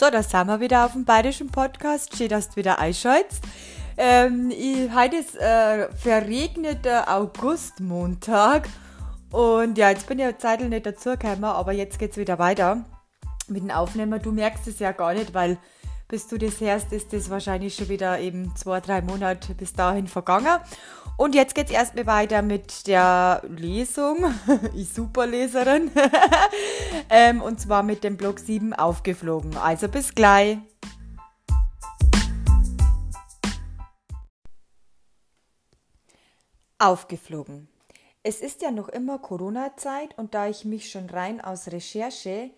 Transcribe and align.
So, 0.00 0.08
da 0.08 0.22
sind 0.22 0.46
wir 0.46 0.60
wieder 0.60 0.86
auf 0.86 0.92
dem 0.92 1.04
bayerischen 1.04 1.50
Podcast. 1.50 2.16
Schön, 2.16 2.30
dass 2.30 2.48
du 2.48 2.56
wieder 2.56 2.78
einschaltest. 2.78 3.44
Ähm, 3.98 4.50
ich, 4.50 4.90
heute 4.94 5.16
ist 5.16 5.36
äh, 5.36 5.92
verregneter 5.92 7.06
Augustmontag. 7.14 8.66
Und 9.30 9.76
ja, 9.76 9.90
jetzt 9.90 10.06
bin 10.06 10.18
ich 10.18 10.24
ja 10.24 10.38
Zeit 10.38 10.62
nicht 10.62 10.86
dazugekommen, 10.86 11.44
aber 11.44 11.72
jetzt 11.72 11.98
geht 11.98 12.12
es 12.12 12.16
wieder 12.16 12.38
weiter 12.38 12.82
mit 13.48 13.62
dem 13.62 13.70
Aufnehmen. 13.70 14.22
Du 14.22 14.32
merkst 14.32 14.66
es 14.68 14.78
ja 14.78 14.92
gar 14.92 15.12
nicht, 15.12 15.34
weil 15.34 15.58
bis 16.10 16.26
du 16.26 16.38
das 16.38 16.60
hörst, 16.60 16.92
ist 16.92 17.12
das 17.12 17.30
wahrscheinlich 17.30 17.76
schon 17.76 17.88
wieder 17.88 18.18
eben 18.18 18.54
zwei, 18.56 18.80
drei 18.80 19.00
Monate 19.00 19.54
bis 19.54 19.72
dahin 19.72 20.08
vergangen. 20.08 20.58
Und 21.16 21.36
jetzt 21.36 21.54
geht 21.54 21.66
es 21.66 21.72
erstmal 21.72 22.06
weiter 22.06 22.42
mit 22.42 22.88
der 22.88 23.42
Lesung. 23.48 24.34
ich 24.74 24.92
Superleserin. 24.92 25.92
ähm, 27.10 27.40
und 27.40 27.60
zwar 27.60 27.84
mit 27.84 28.02
dem 28.02 28.16
Block 28.16 28.40
7 28.40 28.74
aufgeflogen. 28.74 29.56
Also 29.56 29.88
bis 29.88 30.12
gleich. 30.12 30.58
Aufgeflogen. 36.78 37.68
Es 38.24 38.40
ist 38.40 38.62
ja 38.62 38.72
noch 38.72 38.88
immer 38.88 39.20
Corona-Zeit 39.20 40.18
und 40.18 40.34
da 40.34 40.48
ich 40.48 40.64
mich 40.64 40.90
schon 40.90 41.08
rein 41.08 41.40
aus 41.40 41.68
Recherche 41.68 42.50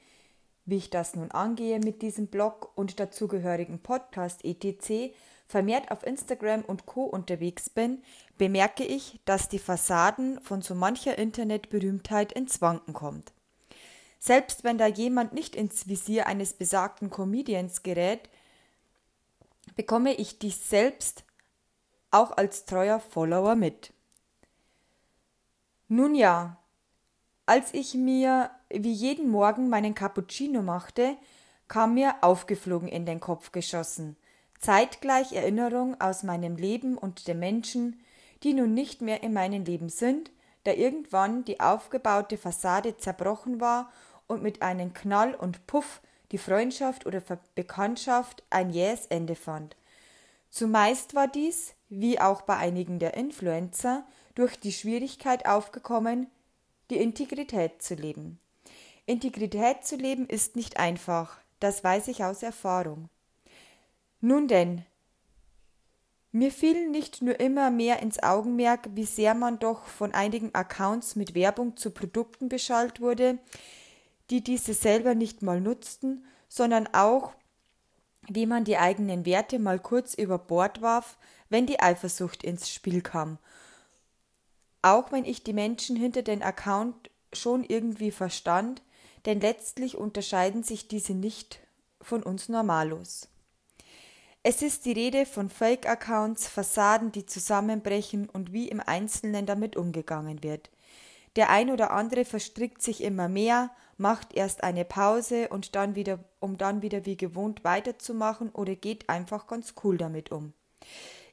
wie 0.65 0.77
ich 0.77 0.91
das 0.91 1.15
nun 1.15 1.30
angehe 1.30 1.79
mit 1.80 2.02
diesem 2.02 2.29
Blog 2.29 2.73
und 2.77 3.01
dazugehörigen 3.01 3.80
Podcast 3.80 4.45
etc. 4.45 5.15
vermehrt 5.47 5.91
auf 5.91 6.07
Instagram 6.07 6.62
und 6.62 6.87
Co 6.87 7.05
unterwegs 7.05 7.69
bin, 7.69 8.03
bemerke 8.39 8.84
ich, 8.84 9.20
dass 9.25 9.48
die 9.48 9.59
Fassaden 9.59 10.41
von 10.41 10.62
so 10.62 10.75
mancher 10.75 11.19
Internetberühmtheit 11.19 12.33
ins 12.33 12.61
Wanken 12.61 12.95
kommt. 12.95 13.33
Selbst 14.19 14.62
wenn 14.62 14.78
da 14.78 14.87
jemand 14.87 15.33
nicht 15.33 15.56
ins 15.56 15.89
Visier 15.89 16.28
eines 16.28 16.53
besagten 16.53 17.11
Comedians 17.11 17.83
gerät, 17.83 18.28
bekomme 19.75 20.15
ich 20.15 20.39
dies 20.39 20.70
selbst 20.70 21.25
auch 22.12 22.31
als 22.31 22.65
treuer 22.67 23.00
Follower 23.00 23.56
mit. 23.56 23.92
Nun 25.89 26.15
ja, 26.15 26.56
als 27.47 27.75
ich 27.75 27.94
mir 27.94 28.50
wie 28.75 28.92
jeden 28.92 29.28
Morgen 29.28 29.69
meinen 29.69 29.95
Cappuccino 29.95 30.62
machte, 30.62 31.17
kam 31.69 31.95
mir 31.95 32.15
aufgeflogen 32.23 32.89
in 32.89 33.06
den 33.06 33.20
Kopf 33.20 33.53
geschossen. 33.53 34.17
Zeitgleich 34.61 35.33
Erinnerung 35.33 36.01
aus 36.01 36.23
meinem 36.23 36.56
Leben 36.56 36.97
und 36.97 37.27
der 37.27 37.34
Menschen, 37.34 38.00
die 38.43 38.55
nun 38.55 38.75
nicht 38.75 39.03
mehr 39.03 39.23
in 39.23 39.33
meinem 39.33 39.65
Leben 39.65 39.89
sind, 39.89 40.31
da 40.65 40.73
irgendwann 40.73 41.45
die 41.45 41.61
aufgebaute 41.61 42.39
Fassade 42.39 42.97
zerbrochen 42.97 43.61
war 43.61 43.91
und 44.27 44.43
mit 44.43 44.62
einem 44.62 44.95
Knall 44.95 45.34
und 45.34 45.67
Puff 45.67 46.00
die 46.31 46.39
Freundschaft 46.39 47.06
oder 47.06 47.23
Bekanntschaft 47.55 48.43
ein 48.50 48.70
jähes 48.70 49.06
Ende 49.06 49.34
fand. 49.34 49.77
Zumeist 50.50 51.15
war 51.15 51.28
dies, 51.28 51.75
wie 51.89 52.20
auch 52.20 52.43
bei 52.43 52.56
einigen 52.56 52.98
der 52.98 53.15
Influencer, 53.15 54.05
durch 54.34 54.59
die 54.59 54.73
Schwierigkeit 54.73 55.47
aufgekommen, 55.47 56.27
die 56.91 56.97
Integrität 56.97 57.83
zu 57.83 57.95
leben. 57.95 58.39
Integrität 59.06 59.84
zu 59.84 59.97
leben 59.97 60.27
ist 60.27 60.55
nicht 60.56 60.78
einfach, 60.78 61.39
das 61.61 61.83
weiß 61.83 62.08
ich 62.08 62.25
aus 62.25 62.42
Erfahrung. 62.42 63.09
Nun 64.20 64.47
denn, 64.47 64.84
mir 66.31 66.50
fiel 66.50 66.89
nicht 66.89 67.20
nur 67.20 67.39
immer 67.41 67.70
mehr 67.70 68.00
ins 68.00 68.22
Augenmerk, 68.22 68.89
wie 68.94 69.05
sehr 69.05 69.34
man 69.34 69.59
doch 69.59 69.84
von 69.84 70.14
einigen 70.14 70.55
Accounts 70.55 71.14
mit 71.14 71.34
Werbung 71.34 71.77
zu 71.77 71.91
Produkten 71.91 72.48
beschallt 72.48 73.00
wurde, 73.00 73.39
die 74.31 74.42
diese 74.42 74.72
selber 74.72 75.14
nicht 75.14 75.42
mal 75.42 75.61
nutzten, 75.61 76.25
sondern 76.48 76.87
auch, 76.94 77.33
wie 78.28 78.47
man 78.47 78.65
die 78.65 78.78
eigenen 78.78 79.27
Werte 79.27 79.59
mal 79.59 79.78
kurz 79.78 80.15
über 80.15 80.38
Bord 80.38 80.81
warf, 80.81 81.19
wenn 81.50 81.66
die 81.66 81.81
Eifersucht 81.81 82.44
ins 82.44 82.71
Spiel 82.71 83.03
kam. 83.03 83.38
Auch 84.81 85.12
wenn 85.12 85.25
ich 85.25 85.44
die 85.44 85.53
Menschen 85.53 85.97
hinter 85.97 86.22
den 86.22 86.43
Account 86.43 87.10
schon 87.32 87.62
irgendwie 87.65 88.10
verstand, 88.10 88.81
denn 89.27 89.41
letztlich 89.41 89.97
unterscheiden 89.97 90.62
sich 90.62 90.88
diese 90.88 91.15
nicht 91.15 91.60
von 92.00 92.22
uns 92.22 92.49
Normalos. 92.49 93.28
Es 94.43 94.60
ist 94.60 94.87
die 94.87 94.93
Rede 94.93 95.25
von 95.25 95.49
Fake-Accounts, 95.49 96.49
Fassaden, 96.49 97.12
die 97.12 97.27
zusammenbrechen 97.27 98.28
und 98.28 98.53
wie 98.53 98.69
im 98.69 98.81
Einzelnen 98.81 99.47
damit 99.47 99.77
umgegangen 99.77 100.43
wird. 100.43 100.71
Der 101.37 101.49
ein 101.49 101.71
oder 101.71 101.93
andere 101.93 102.25
verstrickt 102.25 102.83
sich 102.83 103.03
immer 103.03 103.28
mehr, 103.28 103.71
macht 103.97 104.34
erst 104.34 104.65
eine 104.65 104.84
Pause 104.84 105.49
und 105.49 105.77
dann 105.77 105.94
wieder, 105.94 106.19
um 106.41 106.59
dann 106.59 106.83
wieder 106.83 107.06
wie 107.06 107.16
gewohnt 107.16 107.62
weiterzumachen 107.62 108.50
oder 108.50 108.75
geht 108.75 109.09
einfach 109.09 109.47
ganz 109.47 109.75
cool 109.84 109.97
damit 109.97 110.33
um. 110.33 110.53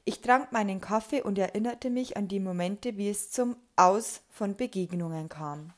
Ich 0.04 0.20
trank 0.20 0.52
meinen 0.52 0.80
Kaffee 0.80 1.20
und 1.22 1.36
erinnerte 1.36 1.90
mich 1.90 2.16
an 2.16 2.28
die 2.28 2.40
Momente, 2.40 2.96
wie 2.96 3.10
es 3.10 3.30
zum 3.30 3.56
Aus 3.76 4.22
von 4.30 4.56
Begegnungen 4.56 5.28
kam. 5.28 5.72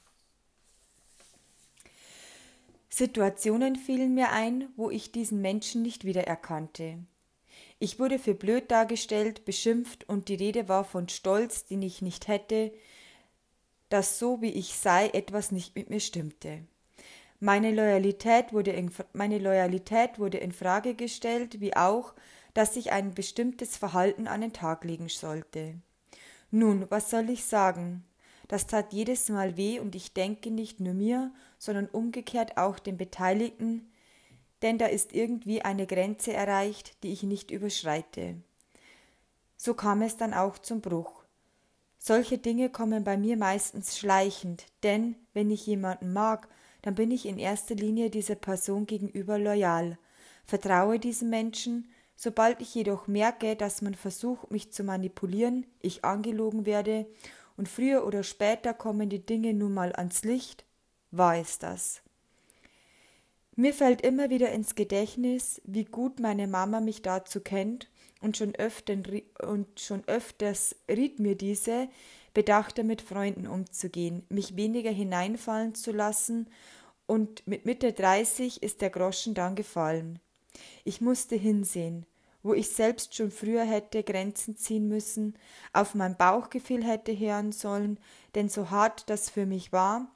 Situationen 2.94 3.76
fielen 3.76 4.12
mir 4.12 4.32
ein, 4.32 4.68
wo 4.76 4.90
ich 4.90 5.12
diesen 5.12 5.40
Menschen 5.40 5.80
nicht 5.80 6.04
wiedererkannte. 6.04 6.98
Ich 7.78 7.98
wurde 7.98 8.18
für 8.18 8.34
blöd 8.34 8.70
dargestellt, 8.70 9.46
beschimpft 9.46 10.06
und 10.10 10.28
die 10.28 10.34
Rede 10.34 10.68
war 10.68 10.84
von 10.84 11.08
Stolz, 11.08 11.64
den 11.64 11.80
ich 11.80 12.02
nicht 12.02 12.28
hätte, 12.28 12.70
dass 13.88 14.18
so 14.18 14.42
wie 14.42 14.50
ich 14.50 14.74
sei 14.74 15.08
etwas 15.08 15.52
nicht 15.52 15.74
mit 15.74 15.88
mir 15.88 16.00
stimmte. 16.00 16.66
Meine 17.40 17.72
Loyalität 17.72 18.52
wurde 18.52 18.72
in, 18.72 18.90
meine 19.14 19.38
Loyalität 19.38 20.18
wurde 20.18 20.36
in 20.36 20.52
Frage 20.52 20.94
gestellt, 20.94 21.62
wie 21.62 21.74
auch, 21.74 22.12
dass 22.52 22.76
ich 22.76 22.92
ein 22.92 23.14
bestimmtes 23.14 23.78
Verhalten 23.78 24.26
an 24.26 24.42
den 24.42 24.52
Tag 24.52 24.84
legen 24.84 25.08
sollte. 25.08 25.76
Nun, 26.50 26.86
was 26.90 27.08
soll 27.08 27.30
ich 27.30 27.46
sagen? 27.46 28.04
Das 28.52 28.66
tat 28.66 28.92
jedes 28.92 29.30
Mal 29.30 29.56
weh 29.56 29.80
und 29.80 29.94
ich 29.94 30.12
denke 30.12 30.50
nicht 30.50 30.78
nur 30.78 30.92
mir, 30.92 31.32
sondern 31.56 31.86
umgekehrt 31.86 32.58
auch 32.58 32.78
den 32.78 32.98
Beteiligten, 32.98 33.90
denn 34.60 34.76
da 34.76 34.84
ist 34.84 35.14
irgendwie 35.14 35.62
eine 35.62 35.86
Grenze 35.86 36.34
erreicht, 36.34 37.02
die 37.02 37.14
ich 37.14 37.22
nicht 37.22 37.50
überschreite. 37.50 38.34
So 39.56 39.72
kam 39.72 40.02
es 40.02 40.18
dann 40.18 40.34
auch 40.34 40.58
zum 40.58 40.82
Bruch. 40.82 41.24
Solche 41.98 42.36
Dinge 42.36 42.68
kommen 42.68 43.04
bei 43.04 43.16
mir 43.16 43.38
meistens 43.38 43.96
schleichend, 43.96 44.66
denn 44.82 45.16
wenn 45.32 45.50
ich 45.50 45.66
jemanden 45.66 46.12
mag, 46.12 46.46
dann 46.82 46.94
bin 46.94 47.10
ich 47.10 47.24
in 47.24 47.38
erster 47.38 47.74
Linie 47.74 48.10
dieser 48.10 48.34
Person 48.34 48.84
gegenüber 48.84 49.38
loyal, 49.38 49.96
vertraue 50.44 50.98
diesem 50.98 51.30
Menschen, 51.30 51.90
sobald 52.16 52.60
ich 52.60 52.74
jedoch 52.74 53.06
merke, 53.06 53.56
dass 53.56 53.80
man 53.80 53.94
versucht, 53.94 54.50
mich 54.50 54.74
zu 54.74 54.84
manipulieren, 54.84 55.64
ich 55.80 56.04
angelogen 56.04 56.66
werde 56.66 57.06
und 57.56 57.68
früher 57.68 58.06
oder 58.06 58.22
später 58.22 58.74
kommen 58.74 59.08
die 59.08 59.24
Dinge 59.24 59.54
nun 59.54 59.74
mal 59.74 59.92
ans 59.94 60.24
Licht, 60.24 60.64
war 61.10 61.36
es 61.36 61.58
das. 61.58 62.02
Mir 63.54 63.74
fällt 63.74 64.00
immer 64.00 64.30
wieder 64.30 64.50
ins 64.50 64.74
Gedächtnis, 64.74 65.60
wie 65.64 65.84
gut 65.84 66.20
meine 66.20 66.46
Mama 66.46 66.80
mich 66.80 67.02
dazu 67.02 67.40
kennt 67.40 67.88
und 68.20 68.36
schon, 68.36 68.54
öften, 68.54 69.04
und 69.46 69.80
schon 69.80 70.02
öfters 70.06 70.76
riet 70.88 71.18
mir 71.18 71.36
diese, 71.36 71.88
bedachter 72.32 72.82
mit 72.82 73.02
Freunden 73.02 73.46
umzugehen, 73.46 74.24
mich 74.30 74.56
weniger 74.56 74.90
hineinfallen 74.90 75.74
zu 75.74 75.92
lassen, 75.92 76.48
und 77.06 77.46
mit 77.46 77.66
Mitte 77.66 77.92
30 77.92 78.62
ist 78.62 78.80
der 78.80 78.88
Groschen 78.88 79.34
dann 79.34 79.54
gefallen. 79.54 80.18
Ich 80.84 81.00
musste 81.00 81.36
hinsehen, 81.36 82.06
wo 82.42 82.54
ich 82.54 82.70
selbst 82.70 83.14
schon 83.14 83.30
früher 83.30 83.64
hätte 83.64 84.02
Grenzen 84.02 84.56
ziehen 84.56 84.88
müssen, 84.88 85.36
auf 85.72 85.94
mein 85.94 86.16
Bauchgefühl 86.16 86.84
hätte 86.84 87.16
hören 87.18 87.52
sollen, 87.52 87.98
denn 88.34 88.48
so 88.48 88.70
hart 88.70 89.08
das 89.10 89.30
für 89.30 89.46
mich 89.46 89.72
war, 89.72 90.08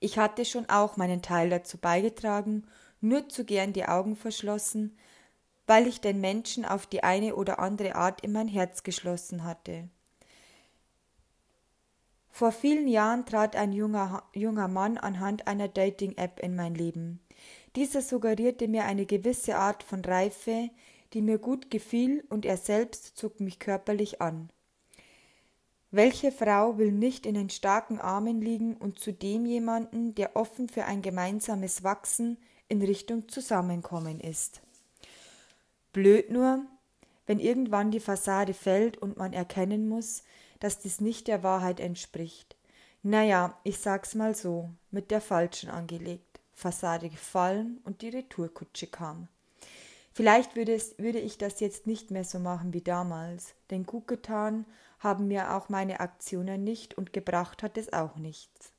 ich 0.00 0.18
hatte 0.18 0.44
schon 0.44 0.68
auch 0.68 0.96
meinen 0.96 1.22
Teil 1.22 1.48
dazu 1.48 1.78
beigetragen, 1.78 2.66
nur 3.00 3.28
zu 3.28 3.44
gern 3.44 3.72
die 3.72 3.86
Augen 3.86 4.16
verschlossen, 4.16 4.98
weil 5.66 5.86
ich 5.86 6.00
den 6.00 6.20
Menschen 6.20 6.64
auf 6.64 6.86
die 6.86 7.02
eine 7.02 7.36
oder 7.36 7.58
andere 7.58 7.94
Art 7.94 8.20
in 8.20 8.32
mein 8.32 8.48
Herz 8.48 8.82
geschlossen 8.82 9.44
hatte. 9.44 9.88
Vor 12.28 12.52
vielen 12.52 12.88
Jahren 12.88 13.24
trat 13.24 13.56
ein 13.56 13.72
junger, 13.72 14.24
junger 14.34 14.68
Mann 14.68 14.98
anhand 14.98 15.46
einer 15.46 15.68
Dating-App 15.68 16.40
in 16.40 16.56
mein 16.56 16.74
Leben. 16.74 17.20
Dieser 17.76 18.02
suggerierte 18.02 18.68
mir 18.68 18.84
eine 18.84 19.06
gewisse 19.06 19.56
Art 19.56 19.82
von 19.82 20.04
Reife, 20.04 20.68
die 21.14 21.22
mir 21.22 21.38
gut 21.38 21.70
gefiel, 21.70 22.24
und 22.28 22.44
er 22.44 22.56
selbst 22.56 23.16
zog 23.16 23.40
mich 23.40 23.58
körperlich 23.58 24.20
an. 24.20 24.50
Welche 25.90 26.32
Frau 26.32 26.76
will 26.76 26.90
nicht 26.90 27.24
in 27.24 27.34
den 27.34 27.50
starken 27.50 28.00
Armen 28.00 28.40
liegen 28.40 28.76
und 28.76 28.98
zudem 28.98 29.46
jemanden, 29.46 30.16
der 30.16 30.34
offen 30.34 30.68
für 30.68 30.86
ein 30.86 31.02
gemeinsames 31.02 31.84
Wachsen 31.84 32.36
in 32.68 32.82
Richtung 32.82 33.28
Zusammenkommen 33.28 34.18
ist? 34.18 34.60
Blöd 35.92 36.30
nur, 36.30 36.66
wenn 37.26 37.38
irgendwann 37.38 37.92
die 37.92 38.00
Fassade 38.00 38.54
fällt 38.54 38.98
und 38.98 39.16
man 39.16 39.32
erkennen 39.32 39.88
muss, 39.88 40.24
dass 40.58 40.80
dies 40.80 41.00
nicht 41.00 41.28
der 41.28 41.44
Wahrheit 41.44 41.78
entspricht. 41.78 42.56
Naja, 43.04 43.56
ich 43.62 43.78
sag's 43.78 44.16
mal 44.16 44.34
so, 44.34 44.70
mit 44.90 45.12
der 45.12 45.20
falschen 45.20 45.70
angelegt. 45.70 46.40
Fassade 46.54 47.08
gefallen 47.08 47.80
und 47.84 48.02
die 48.02 48.08
Retourkutsche 48.08 48.88
kam. 48.88 49.28
Vielleicht 50.14 50.54
würde, 50.54 50.72
es, 50.74 50.96
würde 50.96 51.18
ich 51.18 51.38
das 51.38 51.58
jetzt 51.58 51.88
nicht 51.88 52.12
mehr 52.12 52.22
so 52.22 52.38
machen 52.38 52.72
wie 52.72 52.80
damals, 52.80 53.54
denn 53.70 53.84
gut 53.84 54.06
getan 54.06 54.64
haben 55.00 55.26
mir 55.26 55.54
auch 55.54 55.68
meine 55.68 55.98
Aktionen 55.98 56.62
nicht 56.62 56.96
und 56.96 57.12
gebracht 57.12 57.64
hat 57.64 57.76
es 57.76 57.92
auch 57.92 58.14
nichts. 58.14 58.72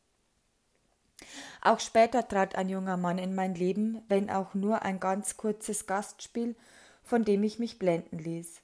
Auch 1.62 1.82
später 1.82 2.26
trat 2.26 2.56
ein 2.56 2.70
junger 2.70 2.96
Mann 2.96 3.18
in 3.18 3.36
mein 3.36 3.54
Leben, 3.54 4.02
wenn 4.08 4.30
auch 4.30 4.54
nur 4.54 4.84
ein 4.84 5.02
ganz 5.02 5.36
kurzes 5.36 5.88
Gastspiel, 5.88 6.56
von 7.04 7.26
dem 7.26 7.44
ich 7.44 7.60
mich 7.60 7.80
blenden 7.80 8.18
ließ. 8.18 8.62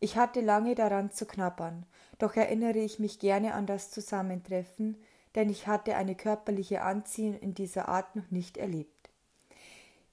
Ich 0.00 0.16
hatte 0.16 0.40
lange 0.40 0.74
daran 0.74 1.12
zu 1.12 1.26
knabbern, 1.26 1.84
doch 2.18 2.36
erinnere 2.36 2.78
ich 2.78 2.98
mich 2.98 3.18
gerne 3.18 3.52
an 3.52 3.66
das 3.66 3.90
Zusammentreffen, 3.90 4.96
denn 5.34 5.50
ich 5.50 5.66
hatte 5.66 5.94
eine 5.96 6.14
körperliche 6.14 6.80
Anziehung 6.82 7.38
in 7.38 7.52
dieser 7.52 7.88
Art 7.88 8.16
noch 8.16 8.30
nicht 8.30 8.56
erlebt. 8.56 8.93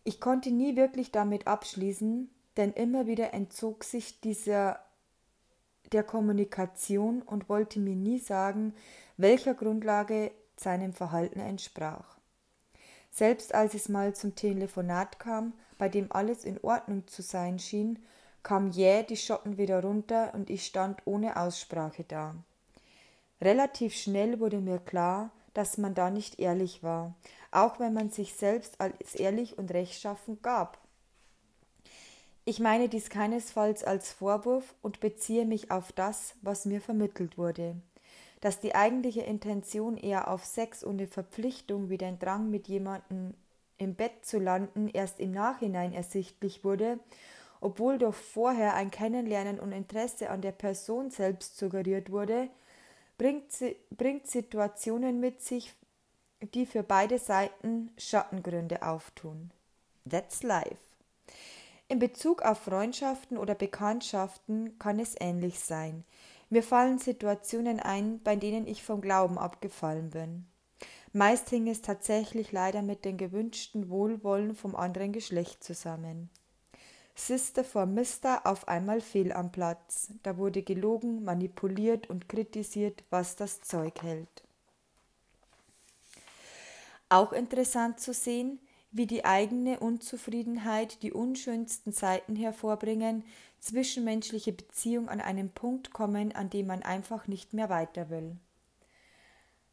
Ich 0.03 0.19
konnte 0.19 0.51
nie 0.51 0.75
wirklich 0.75 1.11
damit 1.11 1.47
abschließen, 1.47 2.29
denn 2.57 2.73
immer 2.73 3.07
wieder 3.07 3.33
entzog 3.33 3.83
sich 3.83 4.19
dieser 4.21 4.79
der 5.91 6.03
Kommunikation 6.03 7.21
und 7.21 7.49
wollte 7.49 7.79
mir 7.79 7.95
nie 7.95 8.19
sagen, 8.19 8.73
welcher 9.17 9.53
Grundlage 9.53 10.31
seinem 10.55 10.93
Verhalten 10.93 11.39
entsprach. 11.39 12.17
Selbst 13.11 13.53
als 13.53 13.73
es 13.73 13.89
mal 13.89 14.15
zum 14.15 14.35
Telefonat 14.35 15.19
kam, 15.19 15.53
bei 15.77 15.89
dem 15.89 16.11
alles 16.11 16.45
in 16.45 16.59
Ordnung 16.63 17.07
zu 17.07 17.21
sein 17.21 17.59
schien, 17.59 17.99
kam 18.41 18.69
jäh 18.71 19.03
die 19.03 19.17
Schotten 19.17 19.57
wieder 19.57 19.81
runter 19.81 20.33
und 20.33 20.49
ich 20.49 20.65
stand 20.65 21.01
ohne 21.05 21.37
Aussprache 21.37 22.05
da. 22.07 22.35
Relativ 23.41 23.95
schnell 23.95 24.39
wurde 24.39 24.61
mir 24.61 24.79
klar, 24.79 25.31
dass 25.53 25.77
man 25.77 25.93
da 25.93 26.09
nicht 26.09 26.39
ehrlich 26.39 26.83
war, 26.83 27.15
auch 27.51 27.79
wenn 27.79 27.93
man 27.93 28.09
sich 28.09 28.33
selbst 28.33 28.79
als 28.79 29.15
ehrlich 29.15 29.57
und 29.57 29.73
rechtschaffen 29.73 30.41
gab. 30.41 30.77
Ich 32.43 32.59
meine 32.59 32.89
dies 32.89 33.09
keinesfalls 33.09 33.83
als 33.83 34.11
Vorwurf 34.11 34.73
und 34.81 34.99
beziehe 34.99 35.45
mich 35.45 35.69
auf 35.69 35.91
das, 35.91 36.33
was 36.41 36.65
mir 36.65 36.81
vermittelt 36.81 37.37
wurde. 37.37 37.75
Dass 38.39 38.59
die 38.59 38.73
eigentliche 38.73 39.21
Intention 39.21 39.95
eher 39.95 40.27
auf 40.27 40.43
Sex 40.43 40.83
ohne 40.83 41.05
Verpflichtung 41.05 41.89
wie 41.89 41.99
den 41.99 42.17
Drang 42.17 42.49
mit 42.49 42.67
jemandem 42.67 43.35
im 43.77 43.95
Bett 43.95 44.25
zu 44.25 44.39
landen 44.39 44.87
erst 44.87 45.19
im 45.19 45.31
Nachhinein 45.31 45.93
ersichtlich 45.93 46.63
wurde, 46.63 46.99
obwohl 47.61 47.99
doch 47.99 48.15
vorher 48.15 48.73
ein 48.73 48.89
Kennenlernen 48.89 49.59
und 49.59 49.71
Interesse 49.71 50.31
an 50.31 50.41
der 50.41 50.51
Person 50.51 51.11
selbst 51.11 51.57
suggeriert 51.57 52.11
wurde, 52.11 52.49
bringt, 53.21 53.53
bringt 53.91 54.25
Situationen 54.25 55.19
mit 55.19 55.43
sich, 55.43 55.71
die 56.55 56.65
für 56.65 56.81
beide 56.81 57.19
Seiten 57.19 57.91
Schattengründe 57.95 58.81
auftun. 58.81 59.51
That's 60.09 60.41
life. 60.41 60.79
In 61.87 61.99
Bezug 61.99 62.41
auf 62.41 62.57
Freundschaften 62.57 63.37
oder 63.37 63.53
Bekanntschaften 63.53 64.79
kann 64.79 64.97
es 64.97 65.13
ähnlich 65.19 65.59
sein. 65.59 66.03
Mir 66.49 66.63
fallen 66.63 66.97
Situationen 66.97 67.79
ein, 67.79 68.19
bei 68.23 68.35
denen 68.35 68.65
ich 68.65 68.81
vom 68.81 69.01
Glauben 69.01 69.37
abgefallen 69.37 70.09
bin. 70.09 70.47
Meist 71.13 71.49
hing 71.49 71.67
es 71.67 71.83
tatsächlich 71.83 72.51
leider 72.51 72.81
mit 72.81 73.05
dem 73.05 73.17
gewünschten 73.17 73.89
Wohlwollen 73.91 74.55
vom 74.55 74.75
anderen 74.75 75.11
Geschlecht 75.11 75.63
zusammen. 75.63 76.31
Sister 77.27 77.63
vor 77.63 77.85
Mister 77.85 78.47
auf 78.47 78.67
einmal 78.67 78.99
fehl 78.99 79.31
am 79.31 79.51
Platz. 79.51 80.09
Da 80.23 80.37
wurde 80.37 80.63
gelogen, 80.63 81.23
manipuliert 81.23 82.09
und 82.09 82.27
kritisiert, 82.27 83.03
was 83.11 83.35
das 83.35 83.61
Zeug 83.61 84.01
hält. 84.01 84.43
Auch 87.09 87.31
interessant 87.31 87.99
zu 87.99 88.13
sehen, 88.13 88.59
wie 88.91 89.05
die 89.05 89.23
eigene 89.23 89.79
Unzufriedenheit 89.79 91.03
die 91.03 91.13
unschönsten 91.13 91.93
Seiten 91.93 92.35
hervorbringen, 92.35 93.23
zwischenmenschliche 93.59 94.53
Beziehungen 94.53 95.07
an 95.07 95.21
einen 95.21 95.51
Punkt 95.51 95.93
kommen, 95.93 96.33
an 96.33 96.49
dem 96.49 96.67
man 96.67 96.81
einfach 96.81 97.27
nicht 97.27 97.53
mehr 97.53 97.69
weiter 97.69 98.09
will. 98.09 98.35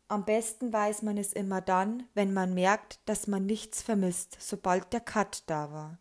Am 0.09 0.25
besten 0.25 0.73
weiß 0.73 1.03
man 1.03 1.17
es 1.17 1.33
immer 1.33 1.61
dann, 1.61 2.05
wenn 2.15 2.33
man 2.35 2.53
merkt, 2.55 2.99
dass 3.07 3.27
man 3.27 3.47
nichts 3.47 3.83
vermisst, 3.83 4.37
sobald 4.39 4.93
der 4.93 5.01
Cut 5.01 5.45
da 5.47 5.73
war. 5.73 5.99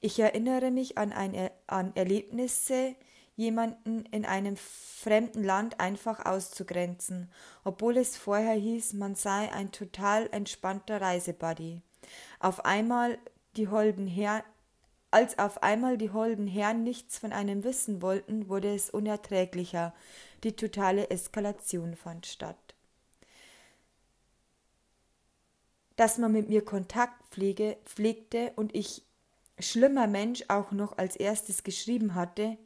Ich 0.00 0.18
erinnere 0.18 0.70
mich 0.70 0.96
an, 0.96 1.12
ein, 1.12 1.50
an 1.66 1.94
Erlebnisse, 1.94 2.96
jemanden 3.36 4.04
in 4.06 4.24
einem 4.24 4.56
fremden 4.56 5.44
Land 5.44 5.80
einfach 5.80 6.24
auszugrenzen, 6.24 7.30
obwohl 7.64 7.96
es 7.96 8.16
vorher 8.16 8.54
hieß, 8.54 8.94
man 8.94 9.14
sei 9.14 9.52
ein 9.52 9.72
total 9.72 10.28
entspannter 10.32 11.00
Reisebuddy. 11.00 11.82
Auf 12.38 12.64
einmal 12.64 13.18
die 13.56 13.68
holden 13.68 14.06
Herren, 14.06 14.42
als 15.10 15.38
auf 15.38 15.62
einmal 15.62 15.98
die 15.98 16.10
holden 16.10 16.46
Herren 16.46 16.82
nichts 16.82 17.18
von 17.18 17.32
einem 17.32 17.64
wissen 17.64 18.00
wollten, 18.00 18.48
wurde 18.48 18.74
es 18.74 18.90
unerträglicher. 18.90 19.92
Die 20.44 20.54
totale 20.54 21.10
Eskalation 21.10 21.96
fand 21.96 22.26
statt. 22.26 22.74
Dass 25.96 26.16
man 26.16 26.32
mit 26.32 26.48
mir 26.48 26.64
Kontakt 26.64 27.26
pflege, 27.28 27.76
pflegte 27.84 28.52
und 28.56 28.74
ich 28.74 29.02
schlimmer 29.62 30.06
Mensch 30.06 30.44
auch 30.48 30.72
noch 30.72 30.98
als 30.98 31.16
erstes 31.16 31.64
geschrieben 31.64 32.14
hatte, 32.14 32.56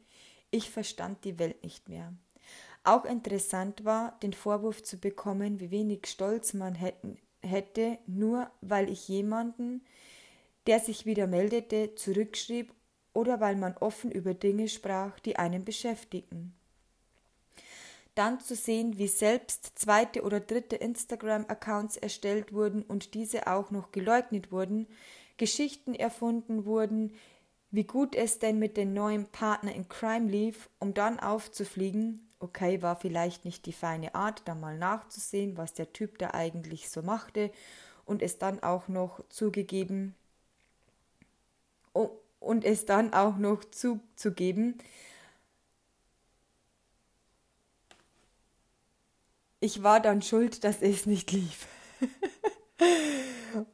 ich 0.51 0.69
verstand 0.69 1.23
die 1.25 1.39
Welt 1.39 1.63
nicht 1.63 1.89
mehr. 1.89 2.13
Auch 2.83 3.05
interessant 3.05 3.83
war, 3.83 4.17
den 4.21 4.33
Vorwurf 4.33 4.83
zu 4.83 4.97
bekommen, 4.97 5.59
wie 5.59 5.71
wenig 5.71 6.05
Stolz 6.05 6.53
man 6.53 6.75
hätten, 6.75 7.17
hätte, 7.41 7.97
nur 8.05 8.49
weil 8.61 8.89
ich 8.89 9.07
jemanden, 9.07 9.83
der 10.67 10.79
sich 10.79 11.05
wieder 11.05 11.27
meldete, 11.27 11.95
zurückschrieb 11.95 12.73
oder 13.13 13.39
weil 13.39 13.55
man 13.55 13.75
offen 13.77 14.11
über 14.11 14.33
Dinge 14.33 14.67
sprach, 14.67 15.19
die 15.19 15.37
einen 15.37 15.65
beschäftigten. 15.65 16.53
Dann 18.13 18.39
zu 18.39 18.55
sehen, 18.55 18.97
wie 18.97 19.07
selbst 19.07 19.77
zweite 19.77 20.23
oder 20.23 20.39
dritte 20.39 20.77
Instagram-Accounts 20.77 21.97
erstellt 21.97 22.53
wurden 22.53 22.81
und 22.81 23.13
diese 23.13 23.47
auch 23.47 23.71
noch 23.71 23.91
geleugnet 23.91 24.51
wurden, 24.51 24.87
Geschichten 25.37 25.93
erfunden 25.93 26.65
wurden, 26.65 27.13
wie 27.71 27.83
gut 27.83 28.15
es 28.15 28.39
denn 28.39 28.59
mit 28.59 28.77
dem 28.77 28.93
neuen 28.93 29.25
Partner 29.27 29.73
in 29.73 29.89
Crime 29.89 30.29
lief, 30.29 30.69
um 30.79 30.93
dann 30.93 31.19
aufzufliegen, 31.19 32.29
okay, 32.39 32.81
war 32.81 32.95
vielleicht 32.95 33.43
nicht 33.45 33.65
die 33.65 33.73
feine 33.73 34.15
Art, 34.15 34.43
da 34.45 34.55
mal 34.55 34.77
nachzusehen, 34.77 35.57
was 35.57 35.73
der 35.73 35.91
Typ 35.91 36.17
da 36.19 36.31
eigentlich 36.31 36.89
so 36.89 37.01
machte 37.01 37.51
und 38.05 38.21
es 38.21 38.37
dann 38.37 38.61
auch 38.63 38.87
noch 38.87 39.27
zugegeben 39.29 40.15
oh, 41.93 42.11
und 42.39 42.63
es 42.63 42.85
dann 42.85 43.13
auch 43.13 43.37
noch 43.37 43.65
zuzugeben, 43.65 44.77
ich 49.59 49.81
war 49.81 49.99
dann 49.99 50.21
schuld, 50.21 50.63
dass 50.63 50.81
es 50.81 51.05
nicht 51.07 51.31
lief. 51.31 51.67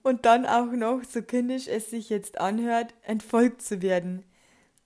und 0.04 0.26
dann 0.26 0.46
auch 0.46 0.72
noch, 0.72 1.04
so 1.04 1.22
kindisch 1.22 1.68
es 1.68 1.90
sich 1.90 2.10
jetzt 2.10 2.40
anhört, 2.40 2.94
entfolgt 3.04 3.62
zu 3.62 3.82
werden. 3.82 4.24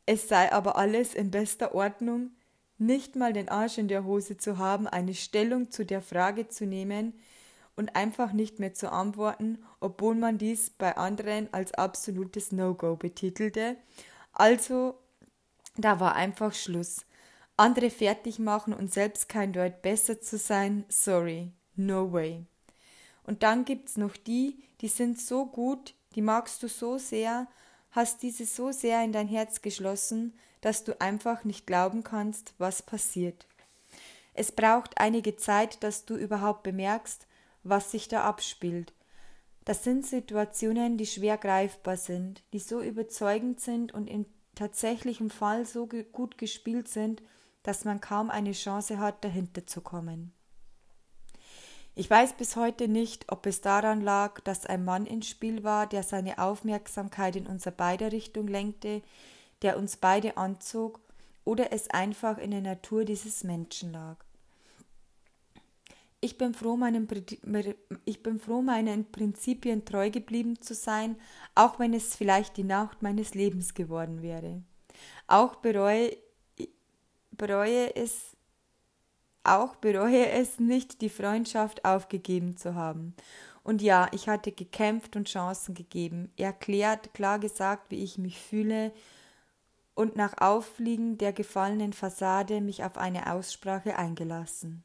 Es 0.05 0.27
sei 0.27 0.51
aber 0.51 0.77
alles 0.77 1.15
in 1.15 1.31
bester 1.31 1.73
Ordnung, 1.73 2.31
nicht 2.77 3.15
mal 3.15 3.33
den 3.33 3.49
Arsch 3.49 3.77
in 3.77 3.87
der 3.87 4.03
Hose 4.03 4.37
zu 4.37 4.57
haben, 4.57 4.87
eine 4.87 5.13
Stellung 5.13 5.71
zu 5.71 5.85
der 5.85 6.01
Frage 6.01 6.47
zu 6.47 6.65
nehmen 6.65 7.13
und 7.75 7.95
einfach 7.95 8.33
nicht 8.33 8.59
mehr 8.59 8.73
zu 8.73 8.91
antworten, 8.91 9.59
obwohl 9.79 10.15
man 10.15 10.37
dies 10.37 10.69
bei 10.69 10.95
anderen 10.95 11.53
als 11.53 11.73
absolutes 11.73 12.51
No-Go 12.51 12.95
betitelte. 12.95 13.77
Also, 14.33 14.95
da 15.77 15.99
war 15.99 16.15
einfach 16.15 16.53
Schluss. 16.53 17.05
Andere 17.57 17.89
fertig 17.89 18.39
machen 18.39 18.73
und 18.73 18.93
selbst 18.93 19.29
kein 19.29 19.53
Deut 19.53 19.81
besser 19.81 20.19
zu 20.19 20.37
sein, 20.37 20.85
sorry, 20.89 21.51
no 21.75 22.11
way. 22.11 22.45
Und 23.25 23.43
dann 23.43 23.65
gibt's 23.65 23.97
noch 23.97 24.15
die, 24.17 24.63
die 24.81 24.87
sind 24.87 25.19
so 25.19 25.45
gut, 25.45 25.95
die 26.15 26.21
magst 26.21 26.61
du 26.63 26.67
so 26.67 26.97
sehr, 26.97 27.47
hast 27.91 28.21
diese 28.23 28.45
so 28.45 28.71
sehr 28.71 29.03
in 29.03 29.11
dein 29.11 29.27
Herz 29.27 29.61
geschlossen, 29.61 30.33
dass 30.61 30.83
du 30.83 30.99
einfach 30.99 31.43
nicht 31.43 31.67
glauben 31.67 32.03
kannst, 32.03 32.53
was 32.57 32.81
passiert. 32.81 33.47
Es 34.33 34.51
braucht 34.51 34.99
einige 34.99 35.35
Zeit, 35.37 35.83
dass 35.83 36.05
du 36.05 36.15
überhaupt 36.15 36.63
bemerkst, 36.63 37.27
was 37.63 37.91
sich 37.91 38.07
da 38.07 38.23
abspielt. 38.23 38.93
Das 39.63 39.83
sind 39.83 40.05
Situationen, 40.05 40.97
die 40.97 41.07
schwer 41.07 41.37
greifbar 41.37 41.97
sind, 41.97 42.43
die 42.53 42.59
so 42.59 42.81
überzeugend 42.81 43.59
sind 43.61 43.93
und 43.93 44.07
im 44.07 44.25
tatsächlichen 44.53 45.29
Fall 45.29 45.65
so 45.65 45.87
gut 45.87 46.37
gespielt 46.37 46.87
sind, 46.87 47.23
dass 47.63 47.85
man 47.85 47.99
kaum 48.01 48.29
eine 48.29 48.51
Chance 48.51 48.99
hat, 48.99 49.23
dahinter 49.23 49.65
zu 49.65 49.81
kommen. 49.81 50.33
Ich 51.97 52.09
weiß 52.09 52.33
bis 52.33 52.57
heute 52.57 52.89
nicht, 52.89 53.31
ob 53.31 53.45
es 53.45 53.61
daran 53.61 54.01
lag, 54.01 54.41
dass 54.41 54.65
ein 54.65 54.83
Mann 54.83 55.05
ins 55.05 55.29
Spiel 55.29 55.63
war, 55.63 55.87
der 55.87 56.03
seine 56.03 56.39
Aufmerksamkeit 56.39 57.37
in 57.37 57.47
unser 57.47 57.71
beider 57.71 58.11
Richtung 58.11 58.47
lenkte, 58.47 59.01
der 59.61 59.77
uns 59.77 59.95
beide 59.95 60.35
anzog, 60.35 60.99
oder 61.45 61.71
es 61.71 61.89
einfach 61.91 62.37
in 62.37 62.51
der 62.51 62.61
Natur 62.61 63.05
dieses 63.05 63.43
Menschen 63.43 63.93
lag. 63.93 64.17
Ich 66.19 66.37
bin, 66.37 66.53
froh, 66.53 66.75
meinen, 66.75 67.07
ich 68.03 68.23
bin 68.23 68.39
froh, 68.39 68.61
meinen 68.61 69.09
Prinzipien 69.11 69.85
treu 69.85 70.09
geblieben 70.09 70.59
zu 70.59 70.73
sein, 70.73 71.15
auch 71.53 71.79
wenn 71.79 71.93
es 71.93 72.15
vielleicht 72.15 72.57
die 72.57 72.63
Nacht 72.63 73.03
meines 73.03 73.35
Lebens 73.35 73.73
geworden 73.73 74.21
wäre. 74.21 74.63
Auch 75.27 75.57
bereue, 75.57 76.17
bereue 77.31 77.95
es 77.95 78.34
auch 79.45 79.75
bereue 79.75 80.29
es 80.29 80.59
nicht, 80.59 81.01
die 81.01 81.09
Freundschaft 81.09 81.85
aufgegeben 81.85 82.57
zu 82.57 82.75
haben. 82.75 83.15
Und 83.63 83.81
ja, 83.81 84.07
ich 84.11 84.29
hatte 84.29 84.51
gekämpft 84.51 85.15
und 85.15 85.27
Chancen 85.27 85.73
gegeben, 85.73 86.31
erklärt, 86.37 87.13
klar 87.13 87.39
gesagt, 87.39 87.89
wie 87.89 88.03
ich 88.03 88.17
mich 88.17 88.39
fühle 88.39 88.91
und 89.95 90.15
nach 90.15 90.39
Auffliegen 90.39 91.17
der 91.17 91.33
gefallenen 91.33 91.93
Fassade 91.93 92.61
mich 92.61 92.83
auf 92.83 92.97
eine 92.97 93.31
Aussprache 93.31 93.97
eingelassen. 93.97 94.83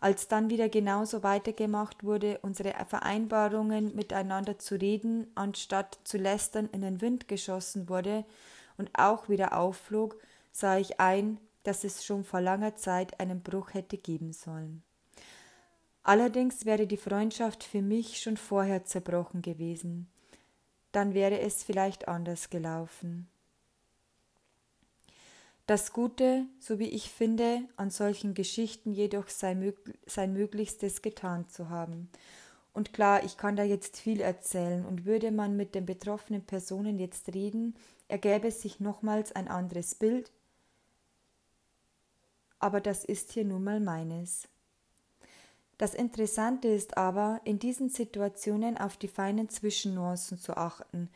Als 0.00 0.28
dann 0.28 0.50
wieder 0.50 0.68
genauso 0.68 1.22
weitergemacht 1.22 2.04
wurde, 2.04 2.38
unsere 2.42 2.74
Vereinbarungen 2.86 3.96
miteinander 3.96 4.58
zu 4.58 4.74
reden, 4.74 5.26
anstatt 5.34 5.98
zu 6.04 6.18
lästern 6.18 6.68
in 6.72 6.82
den 6.82 7.00
Wind 7.00 7.26
geschossen 7.26 7.88
wurde 7.88 8.24
und 8.76 8.90
auch 8.98 9.28
wieder 9.28 9.58
aufflog, 9.58 10.16
sah 10.52 10.76
ich 10.76 11.00
ein, 11.00 11.38
dass 11.64 11.84
es 11.84 12.04
schon 12.04 12.24
vor 12.24 12.40
langer 12.40 12.76
Zeit 12.76 13.18
einen 13.20 13.42
Bruch 13.42 13.74
hätte 13.74 13.98
geben 13.98 14.32
sollen. 14.32 14.82
Allerdings 16.02 16.66
wäre 16.66 16.86
die 16.86 16.98
Freundschaft 16.98 17.64
für 17.64 17.82
mich 17.82 18.20
schon 18.20 18.36
vorher 18.36 18.84
zerbrochen 18.84 19.42
gewesen. 19.42 20.06
Dann 20.92 21.14
wäre 21.14 21.40
es 21.40 21.64
vielleicht 21.64 22.06
anders 22.06 22.50
gelaufen. 22.50 23.26
Das 25.66 25.94
Gute, 25.94 26.44
so 26.60 26.78
wie 26.78 26.90
ich 26.90 27.10
finde, 27.10 27.62
an 27.76 27.88
solchen 27.88 28.34
Geschichten 28.34 28.92
jedoch 28.92 29.28
sei 29.28 29.54
mög 29.54 29.76
sein 30.04 30.34
Möglichstes 30.34 31.00
getan 31.00 31.48
zu 31.48 31.70
haben. 31.70 32.10
Und 32.74 32.92
klar, 32.92 33.24
ich 33.24 33.38
kann 33.38 33.56
da 33.56 33.62
jetzt 33.62 33.96
viel 33.96 34.20
erzählen, 34.20 34.84
und 34.84 35.06
würde 35.06 35.30
man 35.30 35.56
mit 35.56 35.74
den 35.74 35.86
betroffenen 35.86 36.44
Personen 36.44 36.98
jetzt 36.98 37.34
reden, 37.34 37.76
ergäbe 38.08 38.50
sich 38.50 38.78
nochmals 38.78 39.32
ein 39.32 39.48
anderes 39.48 39.94
Bild, 39.94 40.30
aber 42.58 42.80
das 42.80 43.04
ist 43.04 43.32
hier 43.32 43.44
nun 43.44 43.64
mal 43.64 43.80
meines. 43.80 44.48
Das 45.78 45.94
Interessante 45.94 46.68
ist 46.68 46.96
aber, 46.96 47.40
in 47.44 47.58
diesen 47.58 47.88
Situationen 47.88 48.78
auf 48.78 48.96
die 48.96 49.08
feinen 49.08 49.48
Zwischennuancen 49.48 50.38
zu 50.38 50.56
achten, 50.56 51.10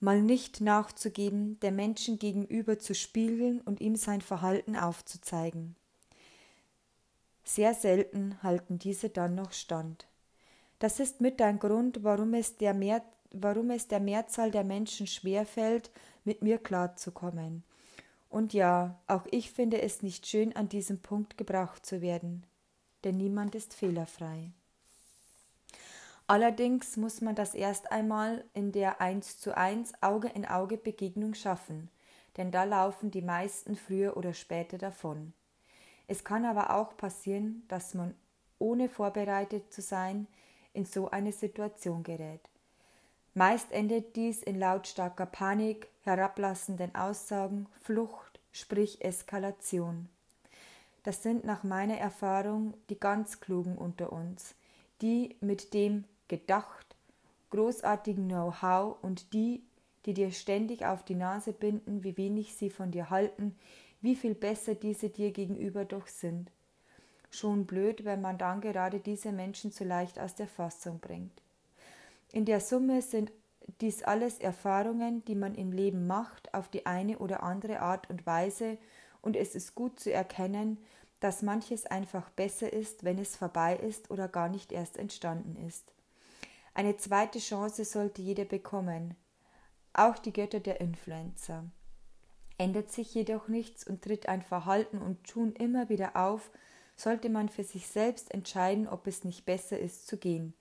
mal 0.00 0.22
nicht 0.22 0.60
nachzugeben, 0.60 1.58
der 1.60 1.72
Menschen 1.72 2.18
gegenüber 2.18 2.78
zu 2.78 2.94
spiegeln 2.94 3.60
und 3.60 3.80
ihm 3.80 3.96
sein 3.96 4.20
Verhalten 4.20 4.76
aufzuzeigen. 4.76 5.76
Sehr 7.44 7.74
selten 7.74 8.42
halten 8.42 8.78
diese 8.78 9.10
dann 9.10 9.34
noch 9.34 9.52
stand. 9.52 10.06
Das 10.78 10.98
ist 10.98 11.20
mit 11.20 11.40
ein 11.42 11.58
Grund, 11.58 12.02
warum 12.02 12.34
es 12.34 12.56
der, 12.56 12.74
Mehr, 12.74 13.02
warum 13.30 13.70
es 13.70 13.88
der 13.88 14.00
Mehrzahl 14.00 14.50
der 14.50 14.64
Menschen 14.64 15.06
schwerfällt, 15.06 15.90
mit 16.24 16.42
mir 16.42 16.58
klarzukommen. 16.58 17.62
Und 18.34 18.52
ja, 18.52 19.00
auch 19.06 19.26
ich 19.30 19.52
finde 19.52 19.80
es 19.80 20.02
nicht 20.02 20.26
schön, 20.26 20.56
an 20.56 20.68
diesem 20.68 21.00
Punkt 21.00 21.38
gebraucht 21.38 21.86
zu 21.86 22.02
werden, 22.02 22.44
denn 23.04 23.16
niemand 23.16 23.54
ist 23.54 23.74
fehlerfrei. 23.74 24.50
Allerdings 26.26 26.96
muss 26.96 27.20
man 27.20 27.36
das 27.36 27.54
erst 27.54 27.92
einmal 27.92 28.44
in 28.52 28.72
der 28.72 29.00
1 29.00 29.38
zu 29.38 29.56
1 29.56 30.02
Auge 30.02 30.26
in 30.34 30.44
Auge 30.46 30.76
Begegnung 30.76 31.34
schaffen, 31.34 31.90
denn 32.36 32.50
da 32.50 32.64
laufen 32.64 33.12
die 33.12 33.22
meisten 33.22 33.76
früher 33.76 34.16
oder 34.16 34.34
später 34.34 34.78
davon. 34.78 35.32
Es 36.08 36.24
kann 36.24 36.44
aber 36.44 36.74
auch 36.74 36.96
passieren, 36.96 37.62
dass 37.68 37.94
man 37.94 38.16
ohne 38.58 38.88
vorbereitet 38.88 39.72
zu 39.72 39.80
sein 39.80 40.26
in 40.72 40.86
so 40.86 41.08
eine 41.08 41.30
Situation 41.30 42.02
gerät. 42.02 42.50
Meist 43.36 43.72
endet 43.72 44.14
dies 44.14 44.44
in 44.44 44.60
lautstarker 44.60 45.26
Panik, 45.26 45.88
herablassenden 46.04 46.94
Aussagen, 46.94 47.66
Flucht, 47.82 48.38
sprich 48.52 49.04
Eskalation. 49.04 50.08
Das 51.02 51.24
sind 51.24 51.44
nach 51.44 51.64
meiner 51.64 51.98
Erfahrung 51.98 52.74
die 52.90 52.98
ganz 52.98 53.40
Klugen 53.40 53.76
unter 53.76 54.12
uns, 54.12 54.54
die 55.02 55.34
mit 55.40 55.74
dem 55.74 56.04
gedacht, 56.28 56.94
großartigen 57.50 58.28
Know-how 58.28 59.02
und 59.02 59.32
die, 59.32 59.64
die 60.06 60.14
dir 60.14 60.30
ständig 60.30 60.86
auf 60.86 61.04
die 61.04 61.16
Nase 61.16 61.52
binden, 61.52 62.04
wie 62.04 62.16
wenig 62.16 62.54
sie 62.54 62.70
von 62.70 62.92
dir 62.92 63.10
halten, 63.10 63.56
wie 64.00 64.14
viel 64.14 64.36
besser 64.36 64.76
diese 64.76 65.08
dir 65.08 65.32
gegenüber 65.32 65.84
doch 65.84 66.06
sind. 66.06 66.52
Schon 67.30 67.66
blöd, 67.66 68.04
wenn 68.04 68.20
man 68.20 68.38
dann 68.38 68.60
gerade 68.60 69.00
diese 69.00 69.32
Menschen 69.32 69.72
zu 69.72 69.82
leicht 69.82 70.20
aus 70.20 70.36
der 70.36 70.46
Fassung 70.46 71.00
bringt. 71.00 71.43
In 72.34 72.46
der 72.46 72.58
Summe 72.58 73.00
sind 73.00 73.30
dies 73.80 74.02
alles 74.02 74.40
Erfahrungen, 74.40 75.24
die 75.24 75.36
man 75.36 75.54
im 75.54 75.70
Leben 75.70 76.08
macht, 76.08 76.52
auf 76.52 76.66
die 76.66 76.84
eine 76.84 77.20
oder 77.20 77.44
andere 77.44 77.78
Art 77.78 78.10
und 78.10 78.26
Weise, 78.26 78.76
und 79.22 79.36
es 79.36 79.54
ist 79.54 79.76
gut 79.76 80.00
zu 80.00 80.12
erkennen, 80.12 80.78
dass 81.20 81.42
manches 81.42 81.86
einfach 81.86 82.30
besser 82.30 82.72
ist, 82.72 83.04
wenn 83.04 83.18
es 83.20 83.36
vorbei 83.36 83.76
ist 83.76 84.10
oder 84.10 84.26
gar 84.26 84.48
nicht 84.48 84.72
erst 84.72 84.96
entstanden 84.96 85.54
ist. 85.64 85.92
Eine 86.74 86.96
zweite 86.96 87.38
Chance 87.38 87.84
sollte 87.84 88.20
jeder 88.20 88.44
bekommen, 88.44 89.14
auch 89.92 90.18
die 90.18 90.32
Götter 90.32 90.58
der 90.58 90.80
Influencer. 90.80 91.62
Ändert 92.58 92.90
sich 92.90 93.14
jedoch 93.14 93.46
nichts 93.46 93.86
und 93.86 94.02
tritt 94.02 94.28
ein 94.28 94.42
Verhalten 94.42 94.98
und 94.98 95.22
Tun 95.22 95.52
immer 95.52 95.88
wieder 95.88 96.16
auf, 96.16 96.50
sollte 96.96 97.28
man 97.28 97.48
für 97.48 97.62
sich 97.62 97.86
selbst 97.86 98.34
entscheiden, 98.34 98.88
ob 98.88 99.06
es 99.06 99.22
nicht 99.22 99.46
besser 99.46 99.78
ist 99.78 100.08
zu 100.08 100.16
gehen. 100.16 100.52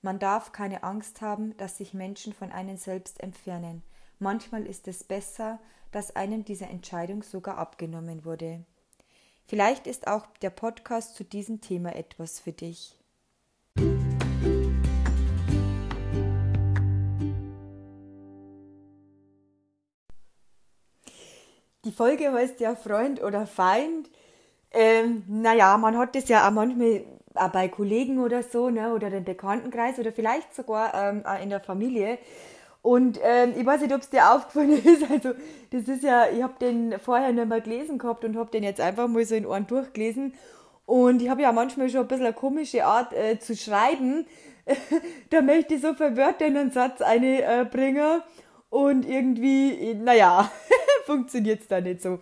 Man 0.00 0.20
darf 0.20 0.52
keine 0.52 0.84
Angst 0.84 1.22
haben, 1.22 1.56
dass 1.56 1.78
sich 1.78 1.92
Menschen 1.92 2.32
von 2.32 2.52
einem 2.52 2.76
selbst 2.76 3.20
entfernen. 3.20 3.82
Manchmal 4.20 4.64
ist 4.64 4.86
es 4.86 5.02
besser, 5.02 5.58
dass 5.90 6.14
einem 6.14 6.44
diese 6.44 6.66
Entscheidung 6.66 7.24
sogar 7.24 7.58
abgenommen 7.58 8.24
wurde. 8.24 8.64
Vielleicht 9.46 9.88
ist 9.88 10.06
auch 10.06 10.26
der 10.40 10.50
Podcast 10.50 11.16
zu 11.16 11.24
diesem 11.24 11.60
Thema 11.60 11.96
etwas 11.96 12.38
für 12.38 12.52
dich. 12.52 12.94
Die 21.84 21.92
Folge 21.92 22.32
heißt 22.32 22.60
ja 22.60 22.76
Freund 22.76 23.20
oder 23.20 23.48
Feind. 23.48 24.10
Ähm, 24.70 25.24
naja, 25.26 25.76
man 25.76 25.96
hat 25.96 26.14
das 26.14 26.28
ja 26.28 26.46
auch 26.46 26.52
manchmal 26.52 27.04
bei 27.46 27.68
Kollegen 27.68 28.18
oder 28.18 28.42
so, 28.42 28.70
ne, 28.70 28.92
oder 28.92 29.12
im 29.12 29.24
Bekanntenkreis 29.24 29.98
oder 29.98 30.12
vielleicht 30.12 30.54
sogar 30.54 30.92
ähm, 30.94 31.24
auch 31.24 31.40
in 31.40 31.50
der 31.50 31.60
Familie. 31.60 32.18
Und 32.82 33.20
ähm, 33.22 33.54
ich 33.56 33.66
weiß 33.66 33.82
nicht, 33.82 33.94
ob 33.94 34.00
es 34.00 34.10
dir 34.10 34.32
aufgefallen 34.32 34.72
ist. 34.84 35.10
Also, 35.10 35.34
das 35.70 35.88
ist 35.88 36.02
ja, 36.02 36.26
ich 36.28 36.42
habe 36.42 36.54
den 36.60 36.98
vorher 36.98 37.32
nicht 37.32 37.48
mehr 37.48 37.60
gelesen 37.60 37.98
gehabt 37.98 38.24
und 38.24 38.36
habe 38.36 38.50
den 38.50 38.62
jetzt 38.62 38.80
einfach 38.80 39.08
mal 39.08 39.24
so 39.24 39.34
in 39.34 39.46
Ohren 39.46 39.66
durchgelesen. 39.66 40.34
Und 40.86 41.20
ich 41.20 41.28
habe 41.28 41.42
ja 41.42 41.52
manchmal 41.52 41.90
schon 41.90 42.00
ein 42.00 42.08
bisschen 42.08 42.26
eine 42.26 42.34
komische 42.34 42.84
Art 42.84 43.12
äh, 43.12 43.38
zu 43.38 43.54
schreiben. 43.56 44.26
da 45.30 45.42
möchte 45.42 45.74
ich 45.74 45.82
so 45.82 45.94
verwirrt 45.94 46.40
in 46.40 46.56
einen 46.56 46.70
Satz 46.70 47.02
einbringen. 47.02 48.20
Äh, 48.20 48.22
und 48.70 49.08
irgendwie, 49.08 49.94
naja, 49.94 50.50
funktioniert 51.06 51.60
es 51.60 51.68
da 51.68 51.80
nicht 51.80 52.02
so. 52.02 52.18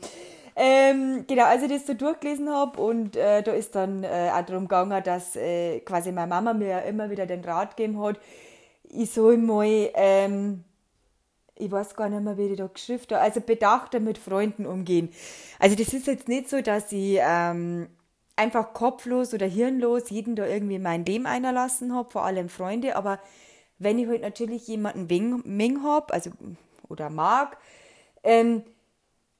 Ähm, 0.58 1.24
genau, 1.26 1.44
als 1.44 1.62
ich 1.62 1.68
das 1.68 1.86
so 1.86 1.92
durchgelesen 1.92 2.48
habe 2.48 2.80
und 2.80 3.14
äh, 3.14 3.42
da 3.42 3.52
ist 3.52 3.74
dann 3.74 4.04
äh, 4.04 4.30
auch 4.32 4.42
darum 4.46 4.64
gegangen, 4.64 5.02
dass 5.04 5.36
äh, 5.36 5.80
quasi 5.80 6.12
meine 6.12 6.28
Mama 6.28 6.54
mir 6.54 6.68
ja 6.68 6.78
immer 6.78 7.10
wieder 7.10 7.26
den 7.26 7.44
Rat 7.44 7.76
gegeben 7.76 8.00
hat, 8.00 8.18
ich 8.84 9.10
soll 9.10 9.36
mal, 9.36 9.90
ähm, 9.94 10.64
ich 11.56 11.70
weiß 11.70 11.94
gar 11.94 12.08
nicht 12.08 12.22
mehr, 12.22 12.38
wie 12.38 12.46
ich 12.46 12.56
da 12.56 12.68
geschrieben 12.68 13.02
habe, 13.10 13.20
also 13.20 13.42
bedachter 13.42 14.00
mit 14.00 14.16
Freunden 14.16 14.64
umgehen. 14.64 15.10
Also 15.58 15.76
das 15.76 15.92
ist 15.92 16.06
jetzt 16.06 16.26
nicht 16.26 16.48
so, 16.48 16.62
dass 16.62 16.90
ich 16.90 17.18
ähm, 17.20 17.88
einfach 18.34 18.72
kopflos 18.72 19.34
oder 19.34 19.46
hirnlos 19.46 20.08
jeden 20.08 20.36
da 20.36 20.46
irgendwie 20.46 20.78
mein 20.78 21.04
Leben 21.04 21.26
einlassen 21.26 21.94
habe, 21.94 22.10
vor 22.10 22.24
allem 22.24 22.48
Freunde, 22.48 22.96
aber 22.96 23.18
wenn 23.78 23.98
ich 23.98 24.08
halt 24.08 24.22
natürlich 24.22 24.66
jemanden 24.68 25.10
wing, 25.10 25.82
habe, 25.82 26.14
also 26.14 26.30
oder 26.88 27.10
mag, 27.10 27.58
ähm, 28.22 28.62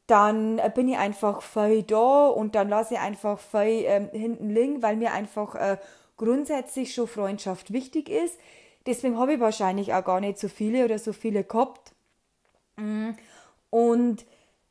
dann 0.06 0.60
bin 0.74 0.88
ich 0.88 0.98
einfach 0.98 1.42
voll 1.42 1.82
da 1.82 2.26
und 2.28 2.54
dann 2.54 2.68
lasse 2.68 2.94
ich 2.94 3.00
einfach 3.00 3.38
voll 3.38 3.82
ähm, 3.84 4.08
hinten 4.12 4.50
liegen, 4.50 4.82
weil 4.82 4.96
mir 4.96 5.12
einfach 5.12 5.54
äh, 5.54 5.78
grundsätzlich 6.16 6.94
schon 6.94 7.08
Freundschaft 7.08 7.72
wichtig 7.72 8.08
ist. 8.08 8.38
Deswegen 8.86 9.18
habe 9.18 9.34
ich 9.34 9.40
wahrscheinlich 9.40 9.92
auch 9.94 10.04
gar 10.04 10.20
nicht 10.20 10.38
so 10.38 10.48
viele 10.48 10.84
oder 10.84 10.98
so 10.98 11.12
viele 11.12 11.42
gehabt. 11.42 11.92
Mm. 12.76 13.10
Und 13.70 14.24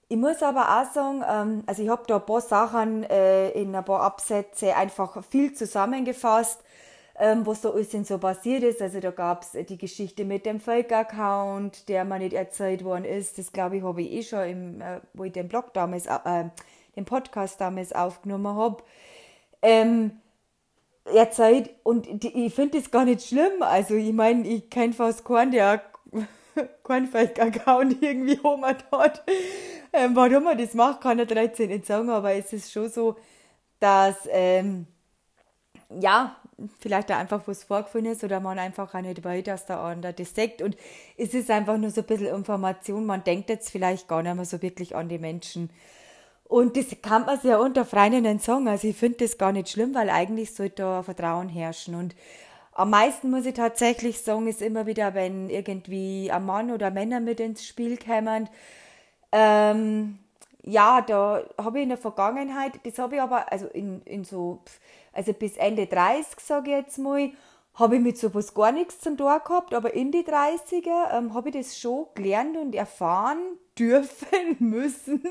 ich 0.08 0.18
muss 0.18 0.42
aber 0.42 0.80
auch 0.80 0.94
sagen, 0.94 1.24
ähm, 1.30 1.64
also 1.66 1.84
ich 1.84 1.90
habe 1.90 2.04
da 2.08 2.16
ein 2.16 2.26
paar 2.26 2.42
Sachen 2.42 3.04
äh, 3.04 3.50
in 3.50 3.76
ein 3.76 3.84
paar 3.84 4.02
Absätze 4.02 4.76
einfach 4.76 5.24
viel 5.24 5.54
zusammengefasst 5.54 6.64
ähm, 7.18 7.46
was 7.46 7.62
da 7.62 7.70
alles 7.70 7.90
denn 7.90 8.04
so 8.04 8.18
passiert 8.18 8.64
ist. 8.64 8.82
Also 8.82 9.00
da 9.00 9.12
gab 9.12 9.44
es 9.44 9.52
die 9.68 9.78
Geschichte 9.78 10.26
mit 10.26 10.46
dem 10.46 10.60
Fake-Account, 10.60 11.88
der 11.88 12.04
mir 12.06 12.20
nicht 12.20 12.34
erzählt 12.34 12.84
worden 12.84 13.06
ist. 13.06 13.38
Das 13.38 13.52
glaube 13.52 13.78
ich, 13.78 13.84
habe 13.84 14.02
ich 14.02 14.12
eh 14.12 14.24
schon, 14.24 14.50
im, 14.50 14.82
äh, 14.82 15.00
wo 15.14 15.24
ich 15.24 15.32
den 15.32 15.48
Blog 15.48 15.74
damals, 15.74 16.08
äh, 16.08 16.46
den 16.96 17.06
Podcast 17.06 17.62
damals 17.62 17.94
aufgenommen 17.94 18.56
habe. 18.56 18.84
Ähm, 19.62 20.12
erzählt 21.06 21.70
und 21.84 22.24
die, 22.24 22.46
ich 22.46 22.54
finde 22.54 22.80
das 22.80 22.92
gar 22.92 23.06
nicht 23.06 23.22
schlimm. 23.22 23.62
Also 23.62 23.96
ich 23.96 24.14
meine, 24.14 24.48
ich 24.48 24.70
kenne 24.70 24.94
fast 24.94 25.24
keinen, 25.24 25.52
der 25.52 25.82
keinen 26.84 27.08
Fake-Account 27.08 28.02
irgendwie 28.02 28.40
hat. 28.92 29.24
Ähm, 29.94 30.16
warum 30.16 30.48
er 30.48 30.56
das 30.56 30.74
macht, 30.74 31.02
kann 31.02 31.20
er 31.20 31.26
13 31.26 31.70
nicht 31.70 31.86
sagen, 31.86 32.10
aber 32.10 32.34
es 32.34 32.52
ist 32.52 32.72
schon 32.72 32.90
so, 32.90 33.16
dass 33.80 34.28
ähm, 34.30 34.88
ja, 35.90 36.36
vielleicht 36.80 37.10
da 37.10 37.18
einfach 37.18 37.42
was 37.48 37.64
vorgefallen 37.64 38.06
ist 38.06 38.24
oder 38.24 38.40
man 38.40 38.60
einfach 38.60 38.94
auch 38.94 39.02
nicht 39.02 39.24
weiß, 39.24 39.44
dass 39.44 39.66
der 39.66 39.80
andere 39.80 40.14
das 40.14 40.34
sagt. 40.34 40.62
Und 40.62 40.78
es 41.18 41.34
ist 41.34 41.52
einfach 41.52 41.78
nur 41.78 41.90
so 41.90 42.02
ein 42.02 42.08
bisschen 42.08 42.36
Information. 42.36 43.06
Man 43.06 43.24
denkt 43.24 43.50
jetzt 43.50 43.70
vielleicht 43.70 44.08
gar 44.08 44.24
nicht 44.24 44.36
mehr 44.36 44.46
so 44.46 44.62
wirklich 44.62 44.96
an 44.96 45.10
die 45.10 45.20
Menschen. 45.20 45.70
Und 46.48 46.78
das 46.78 46.86
kann 47.02 47.26
man 47.26 47.40
sich 47.40 47.50
ja 47.50 47.58
unter 47.58 47.86
Freundinnen 47.86 48.40
sagen. 48.40 48.68
Also 48.68 48.88
ich 48.88 48.96
finde 48.96 49.20
das 49.20 49.38
gar 49.38 49.52
nicht 49.52 49.70
schlimm, 49.70 49.96
weil 49.96 50.10
eigentlich 50.10 50.54
sollte 50.54 50.84
da 50.84 51.04
Vertrauen 51.04 51.50
herrschen. 51.50 51.96
Und 51.96 52.16
am 52.72 52.90
meisten 52.90 53.32
muss 53.32 53.46
ich 53.46 53.56
tatsächlich 53.56 54.22
sagen, 54.22 54.48
ist 54.48 54.62
immer 54.62 54.86
wieder, 54.86 55.14
wenn 55.14 55.50
irgendwie 55.50 56.30
ein 56.32 56.46
Mann 56.46 56.72
oder 56.72 56.92
Männer 56.92 57.20
mit 57.20 57.40
ins 57.40 57.66
Spiel 57.66 57.98
kommen. 57.98 58.50
Ähm, 59.32 60.20
ja, 60.62 61.02
da 61.02 61.44
habe 61.58 61.80
ich 61.80 61.84
in 61.84 61.90
der 61.90 61.98
Vergangenheit, 61.98 62.74
das 62.84 62.98
habe 63.00 63.16
ich 63.16 63.22
aber, 63.22 63.52
also 63.52 63.68
in, 63.68 64.02
in 64.04 64.24
so, 64.24 64.62
also 65.16 65.34
bis 65.34 65.58
Ende 65.58 65.88
30, 65.88 66.40
sage 66.40 66.72
ich 66.72 66.78
jetzt 66.78 66.98
mal, 67.00 67.32
habe 67.76 67.96
ich 67.96 68.02
mit 68.02 68.18
sowas 68.18 68.54
gar 68.54 68.72
nichts 68.72 69.00
zum 69.00 69.18
Tor 69.18 69.40
gehabt, 69.40 69.74
aber 69.74 69.94
in 69.94 70.12
die 70.12 70.24
30er 70.24 71.18
ähm, 71.18 71.34
habe 71.34 71.50
ich 71.50 71.56
das 71.56 71.78
schon 71.78 72.08
gelernt 72.16 72.56
und 72.58 72.76
erfahren 72.76 73.40
dürfen, 73.78 74.58
müssen, 74.60 75.24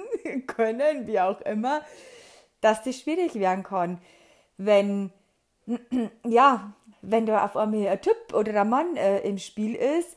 können, 0.46 1.06
wie 1.06 1.20
auch 1.20 1.40
immer, 1.42 1.82
dass 2.60 2.82
das 2.82 3.00
schwierig 3.00 3.34
werden 3.34 3.62
kann. 3.62 3.98
Wenn, 4.56 5.10
ja, 6.26 6.72
wenn 7.02 7.26
da 7.26 7.44
auf 7.44 7.56
einmal 7.56 7.88
ein 7.88 8.00
Typ 8.00 8.34
oder 8.34 8.60
ein 8.60 8.68
Mann 8.68 8.96
äh, 8.96 9.20
im 9.20 9.38
Spiel 9.38 9.74
ist 9.74 10.16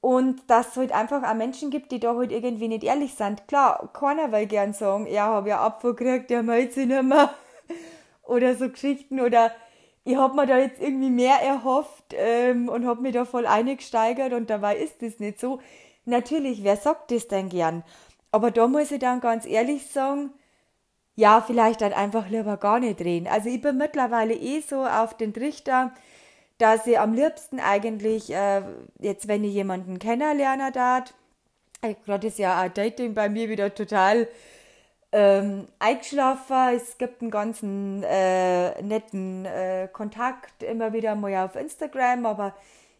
und 0.00 0.48
dass 0.48 0.68
es 0.68 0.76
halt 0.76 0.92
einfach 0.92 1.22
auch 1.28 1.34
Menschen 1.34 1.70
gibt, 1.70 1.90
die 1.90 2.00
da 2.00 2.14
halt 2.14 2.30
irgendwie 2.30 2.68
nicht 2.68 2.84
ehrlich 2.84 3.14
sind. 3.14 3.48
Klar, 3.48 3.90
keiner 3.92 4.30
will 4.32 4.46
gern 4.46 4.72
sagen, 4.72 5.06
ja, 5.06 5.26
habe 5.26 5.50
ja 5.50 5.64
Apfel 5.64 5.94
gekriegt, 5.94 6.30
der 6.30 6.42
meldet 6.42 6.74
sich 6.74 6.86
nicht 6.86 7.02
mehr. 7.02 7.30
Oder 8.28 8.54
so 8.54 8.68
Geschichten 8.68 9.20
oder 9.20 9.52
ich 10.04 10.16
habe 10.16 10.36
mir 10.36 10.46
da 10.46 10.58
jetzt 10.58 10.80
irgendwie 10.80 11.10
mehr 11.10 11.36
erhofft 11.42 12.14
ähm, 12.16 12.68
und 12.68 12.86
habe 12.86 13.02
mich 13.02 13.12
da 13.12 13.24
voll 13.24 13.46
eingesteigert 13.46 14.32
und 14.32 14.48
dabei 14.48 14.76
ist 14.76 15.02
das 15.02 15.18
nicht 15.18 15.40
so. 15.40 15.60
Natürlich, 16.04 16.64
wer 16.64 16.76
sagt 16.76 17.10
das 17.10 17.28
denn 17.28 17.48
gern? 17.48 17.82
Aber 18.30 18.50
da 18.50 18.66
muss 18.68 18.90
ich 18.90 19.00
dann 19.00 19.20
ganz 19.20 19.44
ehrlich 19.44 19.86
sagen, 19.86 20.30
ja, 21.16 21.42
vielleicht 21.46 21.80
dann 21.80 21.92
einfach 21.92 22.28
lieber 22.28 22.56
gar 22.56 22.80
nicht 22.80 23.00
reden. 23.00 23.26
Also 23.26 23.48
ich 23.48 23.60
bin 23.60 23.76
mittlerweile 23.76 24.34
eh 24.34 24.60
so 24.60 24.86
auf 24.86 25.16
den 25.16 25.34
Trichter, 25.34 25.92
dass 26.58 26.86
ich 26.86 26.98
am 26.98 27.12
liebsten 27.12 27.60
eigentlich, 27.60 28.32
äh, 28.32 28.62
jetzt 29.00 29.28
wenn 29.28 29.44
ich 29.44 29.52
jemanden 29.52 29.98
kennenlernen 29.98 30.72
darf, 30.72 31.12
äh, 31.82 31.94
gerade 32.04 32.28
ist 32.28 32.38
ja 32.38 32.64
auch 32.64 32.68
Dating 32.68 33.14
bei 33.14 33.28
mir 33.28 33.48
wieder 33.48 33.74
total 33.74 34.28
ähm, 35.12 35.66
eingeschlafen. 35.78 36.74
Es 36.76 36.98
gibt 36.98 37.22
einen 37.22 37.30
ganzen 37.30 38.02
äh, 38.02 38.80
netten 38.82 39.44
äh, 39.46 39.88
Kontakt 39.92 40.62
immer 40.62 40.92
wieder 40.92 41.14
mal 41.14 41.44
auf 41.44 41.56
Instagram, 41.56 42.26
aber 42.26 42.54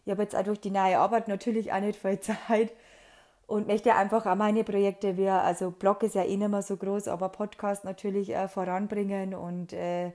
ich 0.05 0.11
habe 0.11 0.23
jetzt 0.23 0.35
auch 0.35 0.43
durch 0.43 0.59
die 0.59 0.71
neue 0.71 0.97
Arbeit 0.97 1.27
natürlich 1.27 1.71
auch 1.71 1.81
nicht 1.81 1.99
viel 1.99 2.19
Zeit 2.21 2.71
und 3.47 3.67
möchte 3.67 3.95
einfach 3.95 4.25
auch 4.25 4.35
meine 4.35 4.63
Projekte, 4.63 5.17
wie, 5.17 5.27
also 5.27 5.71
Blog 5.71 6.03
ist 6.03 6.15
ja 6.15 6.23
eh 6.23 6.37
nicht 6.37 6.49
mehr 6.49 6.61
so 6.61 6.77
groß, 6.77 7.07
aber 7.07 7.29
Podcast 7.29 7.83
natürlich 7.83 8.29
äh, 8.29 8.47
voranbringen 8.47 9.33
und 9.33 9.73
äh, 9.73 10.11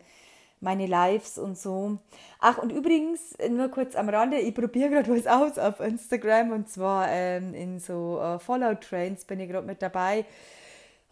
meine 0.61 0.87
Lives 0.87 1.39
und 1.39 1.59
so. 1.59 1.99
Ach, 2.41 2.59
und 2.59 2.71
übrigens, 2.73 3.37
nur 3.51 3.69
kurz 3.69 3.97
am 3.97 4.09
Rande, 4.09 4.39
ich 4.39 4.55
probiere 4.55 4.91
gerade 4.91 5.17
was 5.17 5.27
aus 5.27 5.59
auf 5.59 5.81
Instagram 5.81 6.53
und 6.53 6.69
zwar 6.69 7.09
ähm, 7.11 7.55
in 7.55 7.79
so 7.81 8.21
äh, 8.21 8.39
Follow-Trains 8.39 9.25
bin 9.27 9.41
ich 9.41 9.51
gerade 9.51 9.67
mit 9.67 9.83
dabei. 9.83 10.25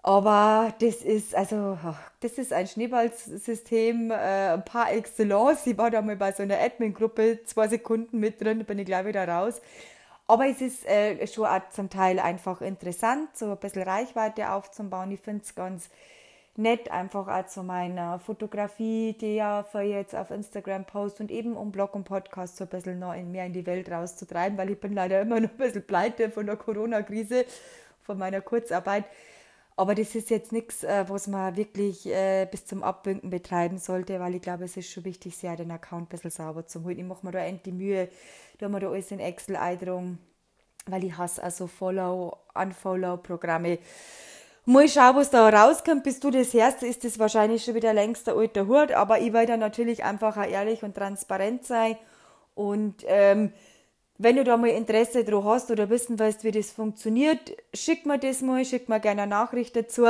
Aber 0.05 0.75
das 0.81 0.97
ist, 0.97 1.35
also, 1.35 1.79
das 2.21 2.33
ist 2.33 2.53
ein 2.53 2.67
Schneeballsystem 2.67 4.11
äh, 4.11 4.59
par 4.59 4.93
excellence. 4.93 5.65
Ich 5.67 5.79
war 5.79 5.91
da 5.93 6.03
mal 6.03 6.17
bei 6.17 6.33
so 6.33 6.43
einer 6.43 6.59
Admin-Gruppe 6.59 7.41
zwei 7.45 7.69
Sekunden 7.69 8.19
mit 8.19 8.41
drin, 8.41 8.65
bin 8.65 8.81
ich 8.81 8.87
gleich 8.87 9.07
wieder 9.07 9.29
raus. 9.29 9.63
Aber 10.27 10.47
es 10.49 10.61
ist 10.61 10.87
äh, 10.87 11.25
schon 11.29 11.47
auch 11.47 11.69
zum 11.71 11.89
Teil 11.89 12.19
einfach 12.19 12.63
interessant, 12.63 13.37
so 13.37 13.53
ein 13.53 13.59
bisschen 13.59 13.83
Reichweite 13.83 14.51
aufzubauen. 14.51 15.13
Ich 15.13 15.21
finde 15.21 15.43
es 15.45 15.55
ganz 15.55 15.89
nett, 16.57 16.91
einfach 16.91 17.29
auch 17.29 17.47
zu 17.47 17.63
meiner 17.63 18.19
Fotografie, 18.19 19.17
die 19.21 19.37
ja 19.37 19.63
für 19.63 19.83
jetzt 19.83 20.17
auf 20.17 20.31
Instagram 20.31 20.85
post 20.85 21.21
und 21.21 21.31
eben 21.31 21.57
um 21.57 21.71
Blog 21.71 21.95
und 21.95 22.05
Podcast 22.05 22.57
so 22.57 22.65
ein 22.65 22.71
bisschen 22.71 22.99
noch 22.99 23.15
mehr 23.15 23.47
in 23.47 23.53
die 23.53 23.67
Welt 23.67 23.91
rauszutreiben, 23.91 24.59
weil 24.59 24.71
ich 24.71 24.81
bin 24.81 24.95
leider 24.95 25.21
immer 25.21 25.39
noch 25.41 25.51
ein 25.51 25.57
bisschen 25.57 25.87
pleite 25.87 26.31
von 26.31 26.47
der 26.47 26.57
Corona-Krise, 26.57 27.45
von 28.03 28.19
meiner 28.19 28.41
Kurzarbeit. 28.41 29.05
Aber 29.77 29.95
das 29.95 30.15
ist 30.15 30.31
jetzt 30.31 30.53
nichts, 30.53 30.85
äh, 30.85 31.05
was 31.09 31.27
man 31.29 31.57
wirklich 31.57 32.07
äh, 32.07 32.47
bis 32.51 32.67
zum 32.67 32.83
Abwinken 32.83 33.31
betreiben 33.31 33.79
sollte, 33.79 34.21
weil 34.21 34.35
ich 34.35 34.43
glaube, 34.43 34.65
es 34.65 34.77
ist 34.77 34.91
schon 34.91 35.05
wichtig, 35.05 35.37
sehr 35.37 35.57
den 35.57 35.71
Account 35.71 36.03
ein 36.03 36.09
bisschen 36.09 36.31
sauber 36.31 36.67
zu 36.67 36.85
holen. 36.85 36.99
Ich 36.99 37.05
mache 37.05 37.25
mir 37.25 37.33
da 37.33 37.41
endlich 37.41 37.75
Mühe, 37.75 38.09
da 38.59 38.67
haben 38.67 38.73
wir 38.73 38.81
da 38.81 38.91
alles 38.91 39.11
in 39.11 39.21
Excel 39.21 39.57
eindrungen, 39.57 40.19
weil 40.87 41.05
ich 41.05 41.17
hasse 41.17 41.43
also 41.43 41.67
Follow, 41.67 42.37
Unfollow-Programme. 42.55 43.79
Mal 44.65 44.89
schauen, 44.89 45.17
was 45.17 45.31
da 45.31 45.49
rauskommt. 45.49 46.05
Bis 46.05 46.21
du 46.21 46.31
das 46.31 46.55
hörst, 46.55 46.85
ist 46.85 47.03
das 47.03 47.19
wahrscheinlich 47.19 47.65
schon 47.65 47.75
wieder 47.75 47.93
längst 47.93 48.29
der 48.29 48.37
alte 48.37 48.69
Hut. 48.69 48.93
Aber 48.93 49.19
ich 49.19 49.33
will 49.33 49.47
da 49.47 49.57
natürlich 49.57 50.05
einfach 50.05 50.37
auch 50.37 50.47
ehrlich 50.47 50.85
und 50.85 50.95
transparent 50.95 51.65
sein. 51.65 51.97
Und 52.55 53.03
ähm, 53.07 53.53
wenn 54.23 54.37
du 54.37 54.45
da 54.45 54.57
mal 54.57 54.69
Interesse 54.69 55.25
dran 55.25 55.45
hast 55.45 55.71
oder 55.71 55.91
wissen 55.91 56.19
willst, 56.19 56.45
wie 56.45 56.51
das 56.51 56.71
funktioniert, 56.71 57.57
schick 57.75 58.07
mir 58.07 58.19
das 58.19 58.41
mal, 58.43 58.65
schick 58.65 58.89
mir 58.89 59.01
gerne 59.01 59.23
eine 59.23 59.31
Nachricht 59.31 59.75
dazu. 59.75 60.07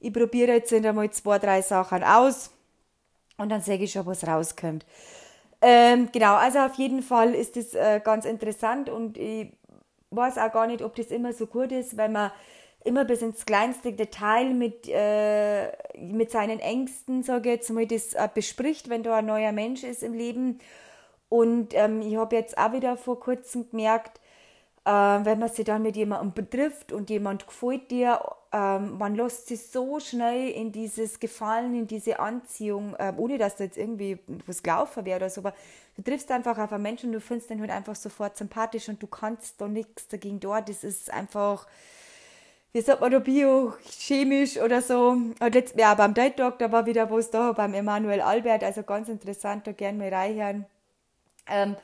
Ich 0.00 0.12
probiere 0.12 0.52
jetzt 0.52 0.72
einmal 0.72 1.10
zwei, 1.10 1.38
drei 1.38 1.62
Sachen 1.62 2.04
aus 2.04 2.50
und 3.36 3.48
dann 3.48 3.60
sage 3.60 3.84
ich 3.84 3.92
schon, 3.92 4.06
was 4.06 4.26
rauskommt. 4.26 4.84
Ähm, 5.60 6.08
genau, 6.12 6.36
also 6.36 6.60
auf 6.60 6.74
jeden 6.74 7.02
Fall 7.02 7.34
ist 7.34 7.56
das 7.56 7.74
äh, 7.74 8.00
ganz 8.02 8.24
interessant 8.24 8.88
und 8.88 9.18
ich 9.18 9.48
weiß 10.10 10.38
auch 10.38 10.52
gar 10.52 10.66
nicht, 10.66 10.82
ob 10.82 10.94
das 10.94 11.06
immer 11.06 11.32
so 11.32 11.46
gut 11.46 11.72
ist, 11.72 11.96
weil 11.96 12.10
man 12.10 12.30
immer 12.84 13.04
bis 13.04 13.22
ins 13.22 13.44
kleinste 13.44 13.92
Detail 13.92 14.54
mit, 14.54 14.88
äh, 14.88 15.72
mit 15.98 16.30
seinen 16.30 16.60
Ängsten, 16.60 17.24
sage 17.24 17.50
ich 17.50 17.56
jetzt 17.56 17.70
mal, 17.70 17.86
das 17.86 18.14
äh, 18.14 18.28
bespricht, 18.32 18.88
wenn 18.88 19.02
da 19.02 19.16
ein 19.16 19.26
neuer 19.26 19.52
Mensch 19.52 19.82
ist 19.82 20.02
im 20.02 20.14
Leben 20.14 20.60
und 21.28 21.74
ähm, 21.74 22.00
ich 22.00 22.16
habe 22.16 22.36
jetzt 22.36 22.56
auch 22.56 22.72
wieder 22.72 22.96
vor 22.96 23.20
kurzem 23.20 23.68
gemerkt, 23.70 24.20
äh, 24.84 24.90
wenn 24.90 25.38
man 25.38 25.50
sich 25.50 25.66
dann 25.66 25.82
mit 25.82 25.96
jemandem 25.96 26.32
betrifft 26.32 26.92
und 26.92 27.10
jemand 27.10 27.46
gefällt 27.46 27.90
dir, 27.90 28.20
ähm, 28.52 28.96
man 28.96 29.14
lässt 29.14 29.48
sich 29.48 29.66
so 29.66 30.00
schnell 30.00 30.48
in 30.48 30.72
dieses 30.72 31.20
Gefallen, 31.20 31.74
in 31.74 31.86
diese 31.86 32.18
Anziehung, 32.18 32.94
äh, 32.98 33.12
ohne 33.16 33.36
dass 33.36 33.56
da 33.56 33.64
jetzt 33.64 33.76
irgendwie 33.76 34.18
was 34.46 34.62
gelaufen 34.62 35.04
wäre 35.04 35.18
oder 35.18 35.30
so, 35.30 35.42
aber 35.42 35.52
du 35.96 36.02
triffst 36.02 36.30
einfach 36.30 36.56
auf 36.56 36.72
einen 36.72 36.82
Menschen 36.82 37.08
und 37.10 37.14
du 37.14 37.20
findest 37.20 37.50
den 37.50 37.60
halt 37.60 37.70
einfach 37.70 37.94
sofort 37.96 38.38
sympathisch 38.38 38.88
und 38.88 39.02
du 39.02 39.06
kannst 39.06 39.60
da 39.60 39.68
nichts 39.68 40.08
dagegen 40.08 40.40
dort. 40.40 40.70
Das 40.70 40.82
ist 40.84 41.12
einfach, 41.12 41.66
wie 42.72 42.80
sagt 42.80 43.02
man 43.02 43.10
da, 43.10 43.18
biochemisch 43.18 44.56
oder 44.58 44.80
so. 44.80 45.10
Und 45.10 45.54
jetzt, 45.54 45.78
ja, 45.78 45.94
beim 45.94 46.14
Date 46.14 46.38
Talk, 46.38 46.58
da 46.58 46.72
war 46.72 46.86
wieder 46.86 47.10
was 47.10 47.30
da, 47.30 47.52
beim 47.52 47.74
Emanuel 47.74 48.22
Albert, 48.22 48.64
also 48.64 48.82
ganz 48.82 49.10
interessant, 49.10 49.66
da 49.66 49.72
gerne 49.72 49.98
mal 49.98 50.14
reinhören. 50.14 50.66
Ähm, 51.50 51.76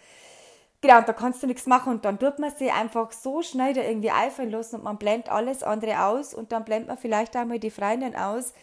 genau, 0.80 0.98
und 0.98 1.08
da 1.08 1.12
kannst 1.12 1.42
du 1.42 1.46
nichts 1.46 1.66
machen 1.66 1.92
und 1.94 2.04
dann 2.04 2.18
tut 2.18 2.38
man 2.38 2.50
sich 2.54 2.72
einfach 2.72 3.12
so 3.12 3.42
schnell 3.42 3.74
da 3.74 3.82
irgendwie 3.82 4.10
einfallen 4.10 4.50
lassen 4.50 4.76
und 4.76 4.84
man 4.84 4.98
blendet 4.98 5.30
alles 5.30 5.62
andere 5.62 6.04
aus 6.04 6.34
und 6.34 6.52
dann 6.52 6.64
blendet 6.64 6.88
man 6.88 6.98
vielleicht 6.98 7.36
auch 7.36 7.44
mal 7.44 7.58
die 7.58 7.70
Freundin 7.70 8.16
aus, 8.16 8.54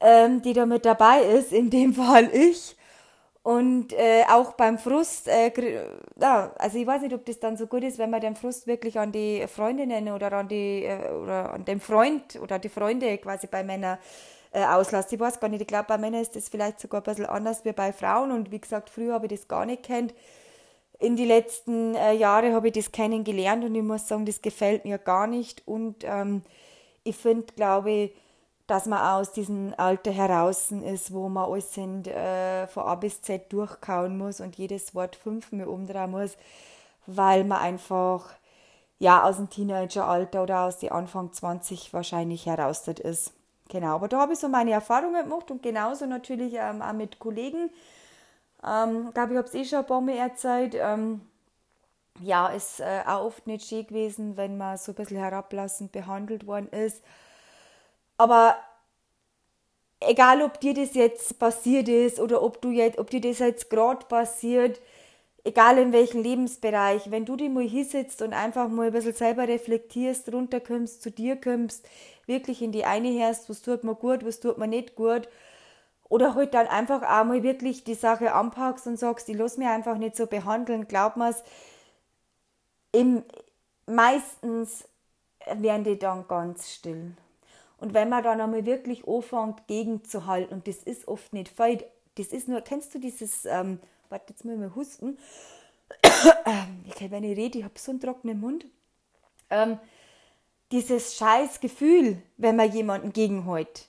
ähm, 0.00 0.42
die 0.42 0.52
da 0.52 0.66
mit 0.66 0.84
dabei 0.84 1.20
ist, 1.20 1.52
in 1.52 1.70
dem 1.70 1.94
Fall 1.94 2.30
ich. 2.34 2.76
Und 3.42 3.92
äh, 3.94 4.24
auch 4.30 4.54
beim 4.54 4.78
Frust, 4.78 5.28
äh, 5.28 5.52
ja, 6.20 6.52
also 6.58 6.78
ich 6.78 6.86
weiß 6.86 7.02
nicht, 7.02 7.14
ob 7.14 7.24
das 7.26 7.40
dann 7.40 7.56
so 7.56 7.66
gut 7.68 7.84
ist, 7.84 7.98
wenn 7.98 8.10
man 8.10 8.20
den 8.20 8.36
Frust 8.36 8.66
wirklich 8.66 8.98
an 8.98 9.12
die 9.12 9.46
Freundinnen 9.48 10.08
oder 10.10 10.32
an 10.32 10.48
die 10.48 10.84
äh, 10.84 11.10
oder 11.12 11.54
an 11.54 11.64
den 11.64 11.80
Freund 11.80 12.38
oder 12.42 12.58
die 12.58 12.68
Freunde 12.68 13.18
quasi 13.18 13.46
bei 13.46 13.64
Männern 13.64 13.98
äh. 14.56 15.12
Ich 15.12 15.20
weiß 15.20 15.40
gar 15.40 15.48
nicht, 15.48 15.60
ich 15.60 15.66
glaube, 15.66 15.86
bei 15.88 15.98
Männern 15.98 16.22
ist 16.22 16.36
das 16.36 16.48
vielleicht 16.48 16.80
sogar 16.80 17.00
ein 17.00 17.04
bisschen 17.04 17.26
anders 17.26 17.64
wie 17.64 17.72
bei 17.72 17.92
Frauen. 17.92 18.32
Und 18.32 18.50
wie 18.50 18.60
gesagt, 18.60 18.90
früher 18.90 19.14
habe 19.14 19.26
ich 19.26 19.32
das 19.32 19.48
gar 19.48 19.66
nicht 19.66 19.82
kennt. 19.82 20.14
In 20.98 21.16
die 21.16 21.26
letzten 21.26 21.94
äh, 21.94 22.14
Jahre 22.14 22.54
habe 22.54 22.68
ich 22.68 22.74
das 22.74 22.92
kennengelernt 22.92 23.64
und 23.64 23.74
ich 23.74 23.82
muss 23.82 24.08
sagen, 24.08 24.24
das 24.24 24.40
gefällt 24.42 24.84
mir 24.84 24.98
gar 24.98 25.26
nicht. 25.26 25.62
Und 25.66 26.04
ähm, 26.04 26.42
ich 27.04 27.16
finde, 27.16 27.52
glaube 27.54 27.90
ich, 27.90 28.12
dass 28.66 28.86
man 28.86 29.00
aus 29.00 29.32
diesem 29.32 29.74
Alter 29.76 30.10
heraus 30.10 30.72
ist, 30.72 31.12
wo 31.12 31.28
man 31.28 31.50
alles 31.50 31.74
sind, 31.74 32.08
äh, 32.08 32.66
von 32.66 32.84
A 32.84 32.94
bis 32.96 33.22
Z 33.22 33.52
durchkauen 33.52 34.18
muss 34.18 34.40
und 34.40 34.56
jedes 34.56 34.94
Wort 34.94 35.16
fünfmal 35.16 35.68
umdrehen 35.68 36.10
muss, 36.10 36.36
weil 37.06 37.44
man 37.44 37.58
einfach 37.60 38.34
ja 38.98 39.22
aus 39.24 39.36
dem 39.36 39.50
Teenageralter 39.50 40.42
oder 40.42 40.62
aus 40.64 40.78
den 40.78 40.92
Anfang 40.92 41.32
20 41.32 41.92
wahrscheinlich 41.92 42.46
heraus 42.46 42.88
ist. 42.88 43.35
Genau, 43.68 43.96
aber 43.96 44.08
da 44.08 44.20
habe 44.20 44.32
ich 44.34 44.38
so 44.38 44.48
meine 44.48 44.70
Erfahrungen 44.72 45.24
gemacht 45.24 45.50
und 45.50 45.62
genauso 45.62 46.06
natürlich 46.06 46.54
ähm, 46.56 46.82
auch 46.82 46.92
mit 46.92 47.18
Kollegen, 47.18 47.70
Ähm, 48.64 49.12
glaube 49.14 49.32
ich, 49.32 49.38
habe 49.38 49.48
es 49.48 49.54
eh 49.54 49.64
schon 49.64 49.80
ein 49.80 49.86
paar 49.86 50.00
Mal 50.00 50.16
erzählt. 50.16 50.74
Ähm, 50.78 51.20
ja, 52.22 52.48
ist 52.48 52.80
äh, 52.80 53.02
auch 53.06 53.24
oft 53.26 53.46
nicht 53.46 53.66
schön 53.68 53.86
gewesen, 53.86 54.36
wenn 54.36 54.56
man 54.58 54.78
so 54.78 54.92
ein 54.92 54.94
bisschen 54.96 55.18
herablassend 55.18 55.92
behandelt 55.92 56.46
worden 56.46 56.68
ist. 56.70 57.02
Aber 58.18 58.56
egal, 60.00 60.42
ob 60.42 60.60
dir 60.60 60.74
das 60.74 60.94
jetzt 60.94 61.38
passiert 61.38 61.88
ist 61.88 62.20
oder 62.20 62.42
ob, 62.42 62.60
du 62.62 62.70
jetzt, 62.70 62.98
ob 62.98 63.10
dir 63.10 63.20
das 63.20 63.38
jetzt 63.38 63.70
gerade 63.70 64.06
passiert, 64.06 64.80
egal 65.46 65.78
in 65.78 65.92
welchem 65.92 66.22
Lebensbereich, 66.22 67.12
wenn 67.12 67.24
du 67.24 67.36
dich 67.36 67.48
mal 67.48 67.66
hinsitzt 67.66 68.20
und 68.20 68.32
einfach 68.32 68.68
mal 68.68 68.88
ein 68.88 68.92
bisschen 68.92 69.14
selber 69.14 69.46
reflektierst, 69.46 70.32
runterkommst, 70.32 71.02
zu 71.02 71.12
dir 71.12 71.40
kommst, 71.40 71.88
wirklich 72.26 72.62
in 72.62 72.72
die 72.72 72.84
eine 72.84 73.16
hörst, 73.16 73.48
was 73.48 73.62
tut 73.62 73.84
mir 73.84 73.94
gut, 73.94 74.26
was 74.26 74.40
tut 74.40 74.58
mir 74.58 74.66
nicht 74.66 74.96
gut, 74.96 75.28
oder 76.08 76.34
halt 76.34 76.52
dann 76.52 76.66
einfach 76.66 77.02
auch 77.02 77.24
mal 77.24 77.44
wirklich 77.44 77.84
die 77.84 77.94
Sache 77.94 78.32
anpackst 78.32 78.88
und 78.88 78.98
sagst, 78.98 79.28
ich 79.28 79.36
lass 79.36 79.56
mich 79.56 79.68
einfach 79.68 79.98
nicht 79.98 80.16
so 80.16 80.26
behandeln, 80.26 80.88
glaub 80.88 81.16
mir's, 81.16 81.44
im, 82.90 83.22
meistens 83.86 84.88
werden 85.46 85.84
die 85.84 85.98
dann 85.98 86.26
ganz 86.26 86.72
still. 86.72 87.12
Und 87.78 87.94
wenn 87.94 88.08
man 88.08 88.24
dann 88.24 88.40
einmal 88.40 88.66
wirklich 88.66 89.06
anfängt, 89.06 89.68
gegenzuhalten, 89.68 90.54
und 90.54 90.66
das 90.66 90.78
ist 90.78 91.06
oft 91.06 91.32
nicht 91.32 91.50
fein, 91.50 91.82
das 92.16 92.28
ist 92.28 92.48
nur, 92.48 92.62
kennst 92.62 92.94
du 92.94 92.98
dieses, 92.98 93.44
ähm, 93.44 93.78
warte, 94.10 94.32
jetzt 94.32 94.44
muss 94.44 94.54
ich 94.54 94.60
mal 94.60 94.74
husten, 94.74 95.18
ich, 96.84 97.10
wenn 97.10 97.24
ich 97.24 97.36
rede, 97.36 97.58
ich 97.58 97.64
habe 97.64 97.78
so 97.78 97.90
einen 97.92 98.00
trockenen 98.00 98.40
Mund, 98.40 98.66
ähm, 99.50 99.78
dieses 100.72 101.16
scheiß 101.16 101.60
Gefühl, 101.60 102.22
wenn 102.36 102.56
man 102.56 102.72
jemanden 102.72 103.12
gegenhält. 103.12 103.88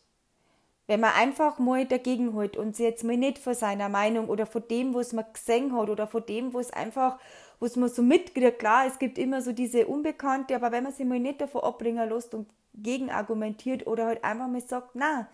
Wenn 0.85 1.01
man 1.01 1.13
einfach 1.15 1.59
mal 1.59 1.85
dagegen 1.85 2.33
holt 2.33 2.55
und 2.55 2.75
sie 2.75 2.83
jetzt 2.83 3.03
mal 3.03 3.17
nicht 3.17 3.39
von 3.39 3.53
seiner 3.53 3.89
Meinung 3.89 4.29
oder 4.29 4.45
von 4.45 4.63
dem, 4.69 4.93
was 4.93 5.11
man 5.11 5.25
gesehen 5.33 5.75
hat 5.75 5.89
oder 5.89 6.07
von 6.07 6.25
dem, 6.25 6.53
was 6.53 6.71
einfach, 6.71 7.19
was 7.59 7.75
man 7.75 7.89
so 7.89 8.01
mitkriegt. 8.01 8.59
Klar, 8.59 8.85
es 8.85 8.97
gibt 8.97 9.17
immer 9.17 9.41
so 9.41 9.51
diese 9.51 9.87
Unbekannte, 9.87 10.55
aber 10.55 10.71
wenn 10.71 10.83
man 10.83 10.93
sich 10.93 11.05
mal 11.05 11.19
nicht 11.19 11.41
davon 11.41 11.61
abbringen 11.61 12.07
lässt 12.07 12.33
und 12.33 12.47
gegen 12.73 13.09
argumentiert 13.09 13.85
oder 13.87 14.05
halt 14.05 14.23
einfach 14.23 14.47
mal 14.47 14.61
sagt, 14.61 14.91
na, 14.93 15.27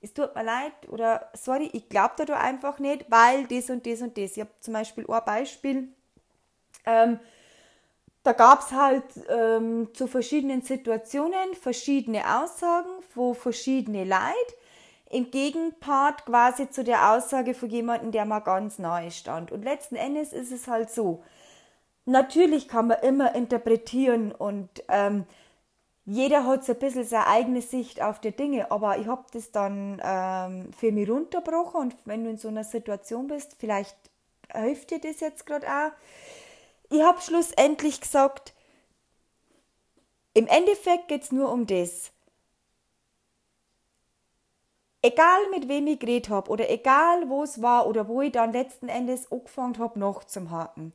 es 0.00 0.14
tut 0.14 0.34
mir 0.34 0.44
leid 0.44 0.72
oder 0.88 1.28
sorry, 1.34 1.70
ich 1.72 1.88
glaube 1.88 2.24
da 2.24 2.36
einfach 2.38 2.78
nicht, 2.78 3.06
weil 3.08 3.46
das 3.46 3.70
und 3.70 3.86
das 3.86 4.00
und 4.02 4.16
das. 4.16 4.36
Ich 4.36 4.40
habe 4.40 4.50
zum 4.60 4.74
Beispiel 4.74 5.04
ein 5.08 5.24
Beispiel, 5.24 5.88
ähm, 6.86 7.18
da 8.22 8.32
gab 8.32 8.60
es 8.60 8.72
halt 8.72 9.04
ähm, 9.28 9.88
zu 9.94 10.06
verschiedenen 10.06 10.62
Situationen 10.62 11.54
verschiedene 11.54 12.40
Aussagen 12.40 12.90
von 13.14 13.34
verschiedenen 13.34 14.08
Leuten 14.08 14.54
im 15.10 15.30
Gegenpart 15.30 16.26
quasi 16.26 16.68
zu 16.68 16.84
der 16.84 17.12
Aussage 17.12 17.54
von 17.54 17.70
jemandem, 17.70 18.12
der 18.12 18.26
mal 18.26 18.40
ganz 18.40 18.78
nahe 18.78 19.10
stand. 19.10 19.52
Und 19.52 19.64
letzten 19.64 19.96
Endes 19.96 20.32
ist 20.32 20.52
es 20.52 20.68
halt 20.68 20.90
so. 20.90 21.22
Natürlich 22.04 22.68
kann 22.68 22.88
man 22.88 23.00
immer 23.00 23.34
interpretieren 23.34 24.32
und 24.32 24.68
ähm, 24.88 25.24
jeder 26.10 26.46
hat 26.46 26.64
so 26.64 26.72
ein 26.72 26.78
bisschen 26.78 27.04
seine 27.04 27.26
eigene 27.26 27.60
Sicht 27.60 28.00
auf 28.00 28.18
die 28.18 28.32
Dinge, 28.32 28.70
aber 28.70 28.98
ich 28.98 29.06
habe 29.06 29.24
das 29.32 29.52
dann 29.52 30.00
ähm, 30.02 30.72
für 30.72 30.90
mich 30.90 31.08
runterbrochen 31.08 31.80
und 31.80 31.96
wenn 32.06 32.24
du 32.24 32.30
in 32.30 32.38
so 32.38 32.48
einer 32.48 32.64
Situation 32.64 33.26
bist, 33.26 33.56
vielleicht 33.58 33.96
hilft 34.52 34.90
dir 34.90 35.00
das 35.00 35.20
jetzt 35.20 35.44
gerade 35.44 35.66
auch. 35.66 35.92
Ich 36.90 37.02
habe 37.02 37.20
schlussendlich 37.20 38.00
gesagt, 38.00 38.54
im 40.32 40.46
Endeffekt 40.46 41.08
geht 41.08 41.24
es 41.24 41.32
nur 41.32 41.52
um 41.52 41.66
das 41.66 42.10
egal 45.02 45.48
mit 45.50 45.68
wem 45.68 45.86
ich 45.86 45.98
geredet 45.98 46.30
habe 46.30 46.50
oder 46.50 46.70
egal 46.70 47.28
wo 47.28 47.42
es 47.42 47.62
war 47.62 47.86
oder 47.86 48.08
wo 48.08 48.22
ich 48.22 48.32
dann 48.32 48.52
letzten 48.52 48.88
Endes 48.88 49.30
angefangen 49.30 49.78
habe, 49.78 49.98
noch 49.98 50.24
zum 50.24 50.50
Haken. 50.50 50.92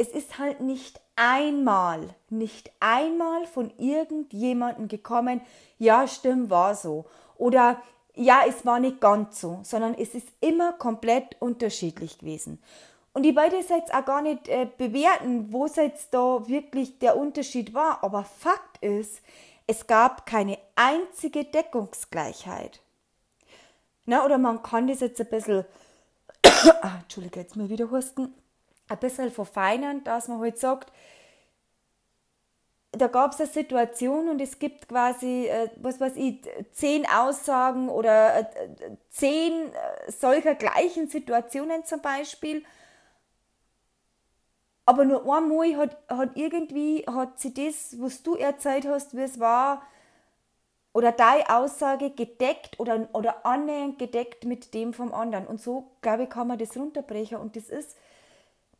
Es 0.00 0.08
ist 0.08 0.38
halt 0.38 0.62
nicht 0.62 0.98
einmal, 1.14 2.14
nicht 2.30 2.72
einmal 2.80 3.44
von 3.46 3.70
irgendjemandem 3.76 4.88
gekommen, 4.88 5.42
ja, 5.76 6.08
stimmt, 6.08 6.48
war 6.48 6.74
so. 6.74 7.04
Oder 7.36 7.82
ja, 8.14 8.40
es 8.48 8.64
war 8.64 8.80
nicht 8.80 9.02
ganz 9.02 9.42
so, 9.42 9.60
sondern 9.62 9.92
es 9.92 10.14
ist 10.14 10.28
immer 10.40 10.72
komplett 10.72 11.36
unterschiedlich 11.38 12.16
gewesen. 12.16 12.62
Und 13.12 13.26
ich 13.26 13.36
wollte 13.36 13.56
es 13.56 13.68
jetzt 13.68 13.92
auch 13.92 14.06
gar 14.06 14.22
nicht 14.22 14.48
äh, 14.48 14.68
bewerten, 14.78 15.52
wo 15.52 15.66
es 15.66 15.76
jetzt 15.76 16.14
da 16.14 16.48
wirklich 16.48 16.98
der 16.98 17.18
Unterschied 17.18 17.74
war. 17.74 18.02
Aber 18.02 18.24
Fakt 18.24 18.82
ist, 18.82 19.20
es 19.66 19.86
gab 19.86 20.24
keine 20.24 20.56
einzige 20.76 21.44
Deckungsgleichheit. 21.44 22.80
Na, 24.06 24.24
oder 24.24 24.38
man 24.38 24.62
kann 24.62 24.86
das 24.86 25.00
jetzt 25.00 25.20
ein 25.20 25.28
bisschen, 25.28 25.66
ah, 26.80 27.00
Entschuldige, 27.02 27.40
jetzt 27.40 27.56
mal 27.56 27.68
wieder 27.68 27.90
husten, 27.90 28.32
ein 28.90 28.98
bisschen 28.98 29.30
verfeinern, 29.30 30.04
dass 30.04 30.28
man 30.28 30.40
halt 30.40 30.58
sagt, 30.58 30.92
da 32.92 33.06
gab 33.06 33.32
es 33.32 33.40
eine 33.40 33.48
Situation 33.48 34.28
und 34.28 34.40
es 34.40 34.58
gibt 34.58 34.88
quasi, 34.88 35.46
äh, 35.46 35.70
was 35.76 36.00
weiß 36.00 36.16
ich, 36.16 36.42
zehn 36.72 37.06
Aussagen 37.06 37.88
oder 37.88 38.40
äh, 38.40 38.44
zehn 39.10 39.72
äh, 39.72 40.10
solcher 40.10 40.56
gleichen 40.56 41.08
Situationen 41.08 41.84
zum 41.84 42.00
Beispiel. 42.02 42.64
Aber 44.86 45.04
nur 45.04 45.22
einmal 45.32 45.76
hat, 45.76 45.96
hat 46.08 46.30
irgendwie, 46.36 47.04
hat 47.06 47.38
sie 47.38 47.54
das, 47.54 48.00
was 48.00 48.24
du 48.24 48.34
erzählt 48.34 48.88
hast, 48.88 49.16
wie 49.16 49.22
es 49.22 49.38
war, 49.38 49.82
oder 50.92 51.12
deine 51.12 51.48
Aussage 51.48 52.10
gedeckt 52.10 52.80
oder, 52.80 53.08
oder 53.12 53.46
annähernd 53.46 54.00
gedeckt 54.00 54.44
mit 54.44 54.74
dem 54.74 54.92
vom 54.92 55.14
anderen. 55.14 55.46
Und 55.46 55.60
so, 55.60 55.92
glaube 56.02 56.24
ich, 56.24 56.30
kann 56.30 56.48
man 56.48 56.58
das 56.58 56.76
runterbrechen. 56.76 57.38
Und 57.38 57.54
das 57.54 57.68
ist, 57.68 57.96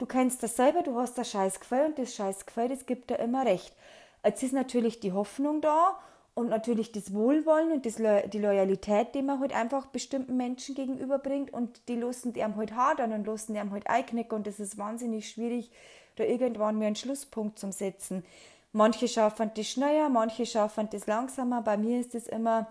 du 0.01 0.07
kennst 0.07 0.43
das 0.43 0.57
selber, 0.57 0.83
du 0.83 0.97
hast 0.97 1.19
das 1.19 1.31
scheiß 1.31 1.61
Gefühl 1.61 1.85
und 1.87 1.99
das 1.99 2.15
scheiß 2.15 2.47
Gefühl, 2.47 2.69
das 2.69 2.87
gibt 2.87 3.11
dir 3.11 3.19
immer 3.19 3.45
recht. 3.45 3.77
Jetzt 4.25 4.43
ist 4.43 4.53
natürlich 4.53 4.99
die 4.99 5.13
Hoffnung 5.13 5.61
da 5.61 5.99
und 6.35 6.49
natürlich 6.49 6.91
das 6.91 7.13
Wohlwollen 7.13 7.71
und 7.73 7.87
das, 7.87 7.97
die 7.97 8.39
Loyalität, 8.39 9.15
die 9.15 9.23
man 9.23 9.41
halt 9.41 9.55
einfach 9.55 9.87
bestimmten 9.87 10.37
Menschen 10.37 10.75
gegenüberbringt 10.75 11.53
und 11.53 11.89
die 11.89 11.97
lassen 11.97 12.33
die 12.33 12.43
einem 12.43 12.57
halt 12.57 12.75
hadern 12.75 13.13
und 13.13 13.27
lassen 13.27 13.53
die 13.53 13.61
einem 13.61 13.73
halt 13.73 13.89
einknicken 13.89 14.37
und 14.37 14.47
das 14.47 14.59
ist 14.59 14.79
wahnsinnig 14.79 15.29
schwierig, 15.29 15.71
da 16.17 16.25
irgendwann 16.25 16.79
mir 16.79 16.87
einen 16.87 16.97
Schlusspunkt 16.97 17.59
zu 17.59 17.71
setzen. 17.71 18.25
Manche 18.73 19.07
schaffen 19.07 19.51
das 19.55 19.67
schneller, 19.67 20.09
manche 20.09 20.47
schaffen 20.47 20.89
das 20.91 21.07
langsamer. 21.07 21.61
Bei 21.61 21.77
mir 21.77 22.01
ist 22.01 22.15
das 22.15 22.27
immer, 22.27 22.69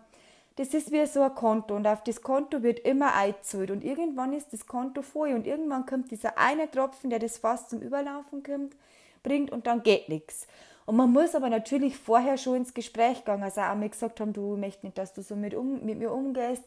das 0.59 0.73
ist 0.73 0.91
wie 0.91 1.05
so 1.05 1.21
ein 1.21 1.33
Konto 1.35 1.73
und 1.73 1.87
auf 1.87 2.03
das 2.03 2.21
Konto 2.21 2.63
wird 2.63 2.79
immer 2.79 3.15
eingezahlt 3.15 3.71
und 3.71 3.81
irgendwann 3.81 4.33
ist 4.33 4.51
das 4.51 4.67
Konto 4.67 5.01
voll 5.01 5.29
und 5.29 5.47
irgendwann 5.47 5.85
kommt 5.85 6.11
dieser 6.11 6.37
eine 6.37 6.69
Tropfen, 6.69 7.09
der 7.09 7.19
das 7.19 7.37
fast 7.37 7.69
zum 7.69 7.79
Überlaufen 7.79 8.43
kommt, 8.43 8.75
bringt 9.23 9.53
und 9.53 9.67
dann 9.67 9.83
geht 9.83 10.09
nichts. 10.09 10.47
Und 10.85 10.97
man 10.97 11.13
muss 11.13 11.33
aber 11.33 11.49
natürlich 11.49 11.97
vorher 11.97 12.37
schon 12.37 12.57
ins 12.57 12.73
Gespräch 12.73 13.23
gehen. 13.23 13.41
Also 13.41 13.61
auch 13.61 13.75
mir 13.75 13.87
gesagt 13.87 14.19
haben, 14.19 14.33
du 14.33 14.57
möchtest 14.57 14.83
nicht, 14.83 14.97
dass 14.97 15.13
du 15.13 15.21
so 15.21 15.37
mit, 15.37 15.53
um, 15.53 15.85
mit 15.85 15.97
mir 15.97 16.11
umgehst. 16.11 16.63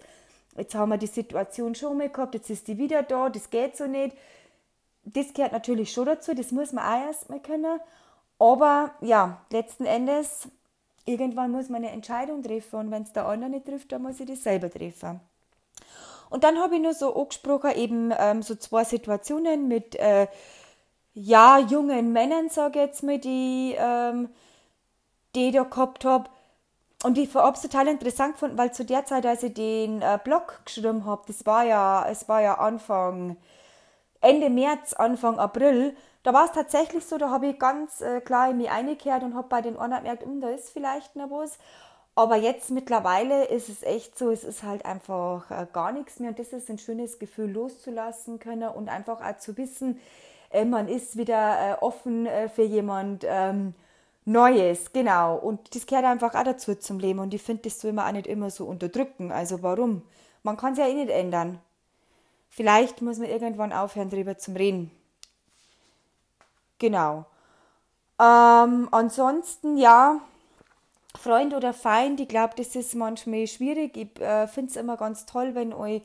Jetzt 0.57 0.75
haben 0.75 0.89
wir 0.89 0.97
die 0.97 1.07
Situation 1.07 1.75
schon 1.75 1.99
mal 1.99 2.09
gehabt, 2.09 2.35
jetzt 2.35 2.49
ist 2.49 2.69
die 2.69 2.79
wieder 2.79 3.03
da, 3.03 3.29
das 3.29 3.51
geht 3.51 3.77
so 3.77 3.87
nicht. 3.87 4.17
Das 5.05 5.35
gehört 5.35 5.53
natürlich 5.53 5.93
schon 5.93 6.07
dazu, 6.07 6.35
das 6.35 6.51
muss 6.51 6.73
man 6.73 6.83
auch 6.83 7.07
erst 7.09 7.29
mal 7.29 7.41
können. 7.41 7.79
Aber 8.39 8.93
ja, 9.03 9.43
letzten 9.51 9.85
Endes, 9.85 10.49
irgendwann 11.05 11.51
muss 11.51 11.69
man 11.69 11.85
eine 11.85 11.93
Entscheidung 11.93 12.43
treffen 12.43 12.77
und 12.77 12.91
wenn 12.91 13.03
es 13.03 13.13
der 13.13 13.27
andere 13.27 13.51
nicht 13.51 13.67
trifft, 13.67 13.93
dann 13.93 14.03
muss 14.03 14.21
ich 14.21 14.27
das 14.27 14.43
selber 14.43 14.71
treffen. 14.71 15.21
Und 16.31 16.45
dann 16.45 16.59
habe 16.59 16.77
ich 16.77 16.81
nur 16.81 16.95
so 16.95 17.15
angesprochen, 17.15 17.73
eben 17.73 18.13
ähm, 18.19 18.43
so 18.43 18.55
zwei 18.55 18.85
Situationen 18.85 19.69
mit 19.69 19.97
äh, 19.97 20.29
ja, 21.15 21.59
jungen 21.59 22.13
Männern, 22.13 22.49
sage 22.49 22.79
ich 22.81 22.87
jetzt 22.87 23.03
mal, 23.03 23.19
die, 23.19 23.75
ähm, 23.77 24.31
die 25.35 25.49
ich 25.49 25.55
da 25.55 25.65
gehabt 25.65 26.05
habe. 26.05 26.31
Und 27.05 27.19
ich 27.19 27.35
habe 27.35 27.55
es 27.55 27.63
total 27.63 27.89
interessant 27.89 28.35
gefunden, 28.35 28.57
weil 28.57 28.73
zu 28.73 28.85
der 28.85 29.05
Zeit, 29.05 29.27
als 29.27 29.43
ich 29.43 29.55
den 29.55 30.01
äh, 30.01 30.19
Blog 30.23 30.63
geschrieben 30.65 31.05
habe, 31.05 31.23
das 31.27 31.45
war 31.45 31.65
ja, 31.65 32.07
es 32.09 32.29
war 32.29 32.41
ja 32.41 32.55
Anfang, 32.55 33.37
Ende 34.23 34.49
März, 34.51 34.95
Anfang 34.95 35.39
April, 35.39 35.95
da 36.23 36.33
war 36.33 36.47
es 36.47 36.53
tatsächlich 36.53 37.05
so, 37.05 37.19
da 37.19 37.31
habe 37.31 37.49
ich 37.49 37.59
ganz 37.59 38.01
äh, 38.01 38.21
klar 38.21 38.51
in 38.51 38.59
mich 38.59 38.71
eingekehrt 38.71 39.23
und 39.25 39.35
habe 39.35 39.49
bei 39.49 39.61
den 39.61 39.77
anderen 39.77 40.05
gemerkt, 40.05 40.25
hm, 40.25 40.41
da 40.41 40.49
ist 40.49 40.71
vielleicht 40.71 41.17
noch 41.17 41.31
was. 41.31 41.59
Aber 42.15 42.37
jetzt 42.37 42.71
mittlerweile 42.71 43.45
ist 43.45 43.69
es 43.69 43.83
echt 43.83 44.19
so, 44.19 44.31
es 44.31 44.45
ist 44.45 44.63
halt 44.63 44.85
einfach 44.85 45.51
äh, 45.51 45.67
gar 45.73 45.93
nichts 45.93 46.21
mehr 46.21 46.31
und 46.31 46.39
das 46.39 46.53
ist 46.53 46.71
ein 46.71 46.79
schönes 46.79 47.19
Gefühl 47.19 47.51
loszulassen 47.51 48.39
können 48.39 48.69
und 48.69 48.89
einfach 48.89 49.21
auch 49.21 49.39
zu 49.39 49.57
wissen, 49.57 49.99
äh, 50.51 50.65
man 50.65 50.89
ist 50.89 51.17
wieder 51.17 51.73
äh, 51.73 51.75
offen 51.83 52.27
äh, 52.27 52.49
für 52.49 52.63
jemand 52.65 53.25
ähm, 53.27 53.75
Neues, 54.25 54.93
genau. 54.93 55.37
Und 55.37 55.75
das 55.75 55.87
gehört 55.87 56.05
einfach 56.05 56.35
auch 56.35 56.45
dazu 56.45 56.75
zum 56.77 57.01
Leben 57.01 57.19
und 57.19 57.35
ich 57.35 57.43
finde, 57.43 57.63
das 57.65 57.81
soll 57.81 57.93
man 57.93 58.07
auch 58.09 58.13
nicht 58.13 58.27
immer 58.29 58.51
so 58.51 58.67
unterdrücken. 58.67 59.33
Also 59.33 59.63
warum? 59.63 60.03
Man 60.45 60.57
kann 60.57 60.73
es 60.75 60.79
ja 60.79 60.87
eh 60.87 60.95
nicht 60.95 61.11
ändern. 61.11 61.61
Vielleicht 62.55 63.01
muss 63.01 63.19
man 63.19 63.31
irgendwann 63.31 63.73
aufhören, 63.73 64.11
darüber 64.11 64.37
zu 64.37 64.53
reden. 64.53 64.91
Genau. 66.79 67.25
Ähm, 68.21 68.89
ansonsten, 68.91 69.79
ja, 69.79 70.21
Freund 71.19 71.55
oder 71.55 71.73
Feind, 71.73 72.21
ich 72.21 72.29
glaube, 72.29 72.53
das 72.57 72.77
ist 72.77 72.95
manchmal 72.95 73.47
schwierig. 73.47 73.97
Ich 73.97 74.21
äh, 74.21 74.47
finde 74.49 74.71
es 74.71 74.77
immer 74.77 74.99
ganz 74.99 75.25
toll, 75.25 75.55
wenn 75.55 75.73
euch 75.73 76.03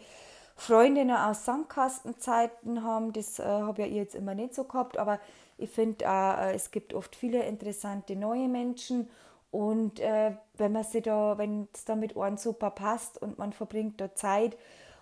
Freundinnen 0.55 1.17
aus 1.17 1.43
Sandkastenzeiten 1.43 2.81
haben. 2.81 3.11
Das 3.11 3.39
äh, 3.39 3.43
habe 3.43 3.81
ja 3.81 3.87
ich 3.89 3.95
jetzt 3.95 4.15
immer 4.15 4.33
nicht 4.33 4.55
so 4.55 4.63
gehabt, 4.63 4.97
aber 4.97 5.19
ich 5.57 5.69
finde, 5.69 6.05
äh, 6.05 6.53
es 6.55 6.71
gibt 6.71 6.93
oft 6.93 7.13
viele 7.17 7.43
interessante 7.43 8.15
neue 8.15 8.47
Menschen. 8.47 9.09
Und 9.51 9.99
äh, 9.99 10.31
wenn 10.55 10.71
man 10.71 10.85
sie 10.85 11.01
da, 11.01 11.37
wenn 11.37 11.67
es 11.73 11.83
da 11.83 11.97
mit 11.97 12.15
einem 12.15 12.37
super 12.37 12.69
passt 12.69 13.21
und 13.21 13.37
man 13.37 13.51
verbringt 13.51 13.99
da 13.99 14.15
Zeit, 14.15 14.55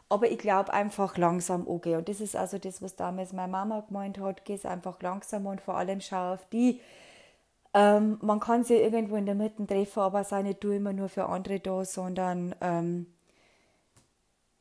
aber 0.09 0.29
ich 0.29 0.37
glaube 0.37 0.73
einfach 0.73 1.17
langsam 1.17 1.67
angehen. 1.67 1.97
Und 1.97 2.09
das 2.09 2.21
ist 2.21 2.35
also 2.35 2.57
das, 2.57 2.81
was 2.81 2.95
damals 2.95 3.33
meine 3.33 3.51
Mama 3.51 3.81
gemeint 3.87 4.19
hat, 4.19 4.45
geh 4.45 4.59
einfach 4.63 5.01
langsam 5.01 5.45
und 5.47 5.61
vor 5.61 5.77
allem 5.77 6.01
schau 6.01 6.33
auf 6.33 6.47
die. 6.49 6.79
Ähm, 7.73 8.17
man 8.21 8.39
kann 8.39 8.63
sie 8.63 8.75
irgendwo 8.75 9.15
in 9.15 9.25
der 9.25 9.35
Mitte 9.35 9.65
treffen, 9.67 9.99
aber 9.99 10.23
sei 10.23 10.43
nicht 10.43 10.63
du 10.63 10.71
immer 10.71 10.93
nur 10.93 11.09
für 11.09 11.25
andere 11.25 11.59
da, 11.59 11.83
sondern 11.83 12.55
ähm, 12.61 13.07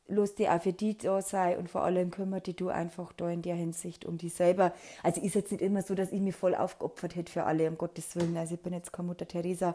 die 0.08 0.48
auch 0.48 0.60
für 0.60 0.72
die 0.72 0.98
da 0.98 1.22
sein 1.22 1.58
und 1.58 1.70
vor 1.70 1.82
allem 1.82 2.10
kümmert 2.10 2.46
dich 2.46 2.56
du 2.56 2.68
einfach 2.68 3.12
da 3.12 3.30
in 3.30 3.42
der 3.42 3.54
Hinsicht 3.54 4.04
um 4.04 4.18
dich 4.18 4.34
selber. 4.34 4.72
Also 5.02 5.20
ist 5.20 5.34
jetzt 5.34 5.52
nicht 5.52 5.62
immer 5.62 5.82
so, 5.82 5.94
dass 5.94 6.12
ich 6.12 6.20
mich 6.20 6.34
voll 6.34 6.54
aufgeopfert 6.54 7.16
hätte 7.16 7.32
für 7.32 7.44
alle, 7.44 7.68
um 7.68 7.78
Gottes 7.78 8.16
Willen. 8.16 8.36
Also 8.36 8.54
ich 8.54 8.60
bin 8.60 8.72
jetzt 8.72 8.92
keine 8.92 9.08
Mutter 9.08 9.26
Teresa. 9.26 9.74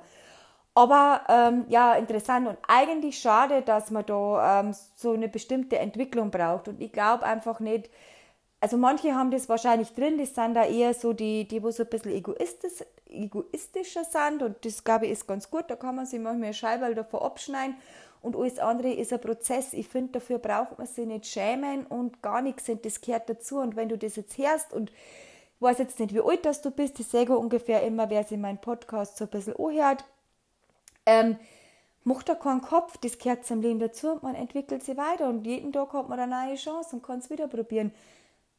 Aber 0.80 1.24
ähm, 1.28 1.66
ja, 1.68 1.96
interessant 1.96 2.48
und 2.48 2.58
eigentlich 2.66 3.20
schade, 3.20 3.64
dass 3.64 3.92
man 3.92 4.06
da 4.06 4.62
ähm, 4.62 4.74
so 4.96 5.12
eine 5.12 5.28
bestimmte 5.28 5.78
Entwicklung 5.78 6.32
braucht. 6.32 6.70
Und 6.70 6.80
ich 6.80 6.94
glaube 6.94 7.26
einfach 7.26 7.60
nicht, 7.60 7.90
also 8.62 8.78
manche 8.78 9.14
haben 9.14 9.30
das 9.30 9.50
wahrscheinlich 9.50 9.94
drin, 9.94 10.18
das 10.18 10.34
sind 10.34 10.54
da 10.54 10.64
eher 10.64 10.94
so 10.94 11.12
die, 11.12 11.46
die 11.46 11.62
wo 11.62 11.70
so 11.72 11.84
ein 11.84 11.90
bisschen 11.90 12.14
egoistisch, 12.14 12.86
egoistischer 13.10 14.06
sind. 14.06 14.42
Und 14.42 14.64
das 14.64 14.86
glaube 14.86 15.08
ich 15.08 15.12
ist 15.12 15.28
ganz 15.28 15.52
gut, 15.52 15.66
da 15.68 15.76
kann 15.76 15.98
man 15.98 16.06
sich 16.06 16.22
manchmal 16.22 16.54
Scheibe 16.54 16.96
davor 16.96 17.26
abschneiden. 17.26 17.76
Und 18.22 18.38
alles 18.38 18.58
andere 18.58 18.94
ist 18.94 19.12
ein 19.12 19.20
Prozess. 19.20 19.74
Ich 19.74 19.90
finde, 19.90 20.14
dafür 20.14 20.40
braucht 20.40 20.78
man 20.78 20.88
sich 20.88 21.06
nicht 21.06 21.26
schämen 21.26 21.88
und 21.88 22.24
gar 22.24 22.42
nichts 22.42 22.70
und 22.70 22.86
das 22.86 23.02
gehört 23.02 23.30
dazu. 23.30 23.58
Und 23.58 23.76
wenn 23.76 23.90
du 23.90 23.98
das 23.98 24.16
jetzt 24.16 24.38
hörst 24.38 24.72
und 24.72 24.92
ich 24.92 25.62
weiß 25.62 25.80
jetzt 25.80 26.00
nicht, 26.00 26.14
wie 26.14 26.22
alt 26.22 26.46
das 26.46 26.62
du 26.62 26.72
bist, 26.72 27.02
ich 27.02 27.08
sage 27.08 27.38
ungefähr 27.38 27.84
immer, 27.84 28.10
wer 28.10 28.24
sich 28.24 28.38
meinen 28.38 28.62
Podcast 28.62 29.18
so 29.18 29.26
ein 29.26 29.30
bisschen 29.30 29.58
anhört, 29.58 30.06
ähm, 31.10 31.38
macht 32.04 32.30
da 32.30 32.36
keinen 32.36 32.62
Kopf, 32.62 32.98
das 32.98 33.18
gehört 33.18 33.46
zum 33.46 33.62
Leben 33.62 33.80
dazu 33.80 34.12
und 34.12 34.24
man 34.24 34.36
entwickelt 34.36 34.84
sich 34.84 34.96
weiter 34.96 35.28
und 35.28 35.46
jeden 35.46 35.74
Tag 35.74 35.92
hat 35.94 36.08
man 36.08 36.20
eine 36.20 36.46
neue 36.46 36.56
Chance 36.56 36.96
und 36.96 37.04
kann 37.04 37.20
es 37.20 37.30
wieder 37.30 37.48
probieren. 37.48 37.92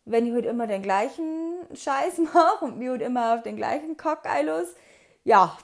Wenn 0.04 0.26
ich 0.26 0.32
halt 0.32 0.46
immer 0.46 0.66
den 0.66 0.82
gleichen 0.82 1.58
Scheiß 1.72 2.18
mache 2.34 2.64
und 2.64 2.78
mich 2.78 2.88
halt 2.88 3.02
immer 3.02 3.34
auf 3.34 3.42
den 3.42 3.56
gleichen 3.56 3.96
Kack 3.96 4.26
einlos, 4.26 4.68
ja, 5.24 5.56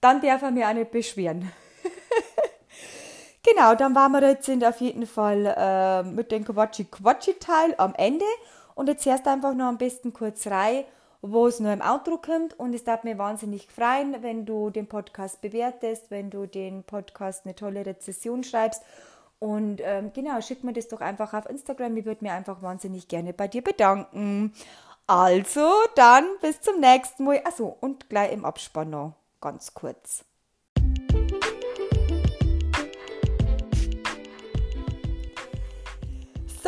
dann 0.00 0.20
darf 0.20 0.42
er 0.42 0.50
mir 0.50 0.68
auch 0.68 0.74
nicht 0.74 0.90
beschweren. 0.90 1.50
genau, 3.42 3.74
dann 3.74 3.94
waren 3.94 4.12
wir 4.12 4.22
jetzt 4.28 4.44
sind 4.44 4.64
auf 4.64 4.80
jeden 4.80 5.06
Fall 5.06 5.54
äh, 5.56 6.02
mit 6.02 6.30
dem 6.30 6.44
Quatschi-Quatschi-Teil 6.44 7.74
am 7.78 7.94
Ende 7.94 8.26
und 8.74 8.88
jetzt 8.88 9.06
erst 9.06 9.26
einfach 9.26 9.54
noch 9.54 9.66
am 9.66 9.78
besten 9.78 10.12
kurz 10.12 10.46
rein 10.46 10.84
wo 11.22 11.46
es 11.46 11.60
nur 11.60 11.72
im 11.72 11.80
Outro 11.80 12.18
kommt. 12.18 12.58
Und 12.58 12.74
es 12.74 12.84
darf 12.84 13.04
mir 13.04 13.18
wahnsinnig 13.18 13.68
freuen, 13.68 14.22
wenn 14.22 14.46
du 14.46 14.70
den 14.70 14.86
Podcast 14.86 15.40
bewertest, 15.40 16.10
wenn 16.10 16.30
du 16.30 16.46
den 16.46 16.84
Podcast 16.84 17.44
eine 17.44 17.54
tolle 17.54 17.86
Rezession 17.86 18.44
schreibst. 18.44 18.82
Und 19.38 19.80
ähm, 19.82 20.12
genau, 20.14 20.40
schick 20.40 20.64
mir 20.64 20.72
das 20.72 20.88
doch 20.88 21.00
einfach 21.00 21.34
auf 21.34 21.48
Instagram. 21.48 21.96
Ich 21.96 22.04
würde 22.04 22.24
mir 22.24 22.32
einfach 22.32 22.62
wahnsinnig 22.62 23.08
gerne 23.08 23.32
bei 23.32 23.48
dir 23.48 23.62
bedanken. 23.62 24.52
Also, 25.06 25.70
dann 25.94 26.26
bis 26.40 26.60
zum 26.60 26.80
nächsten 26.80 27.24
Mal. 27.24 27.40
Achso, 27.44 27.76
und 27.80 28.08
gleich 28.10 28.32
im 28.32 28.44
Abspann 28.44 28.90
noch 28.90 29.14
ganz 29.40 29.72
kurz. 29.72 30.25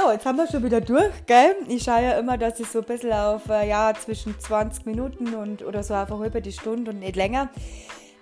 So, 0.08 0.12
jetzt 0.14 0.24
haben 0.24 0.38
wir 0.38 0.46
schon 0.46 0.64
wieder 0.64 0.80
durch, 0.80 1.26
gell? 1.26 1.54
Ich 1.68 1.82
schaue 1.82 2.02
ja 2.02 2.12
immer, 2.12 2.38
dass 2.38 2.58
ich 2.58 2.66
so 2.66 2.78
ein 2.78 2.86
bisschen 2.86 3.12
auf, 3.12 3.46
äh, 3.50 3.68
ja, 3.68 3.92
zwischen 3.92 4.40
20 4.40 4.86
Minuten 4.86 5.34
und 5.34 5.62
oder 5.62 5.82
so 5.82 5.92
einfach 5.92 6.18
über 6.20 6.40
die 6.40 6.52
Stunde 6.52 6.92
und 6.92 7.00
nicht 7.00 7.14
länger. 7.14 7.50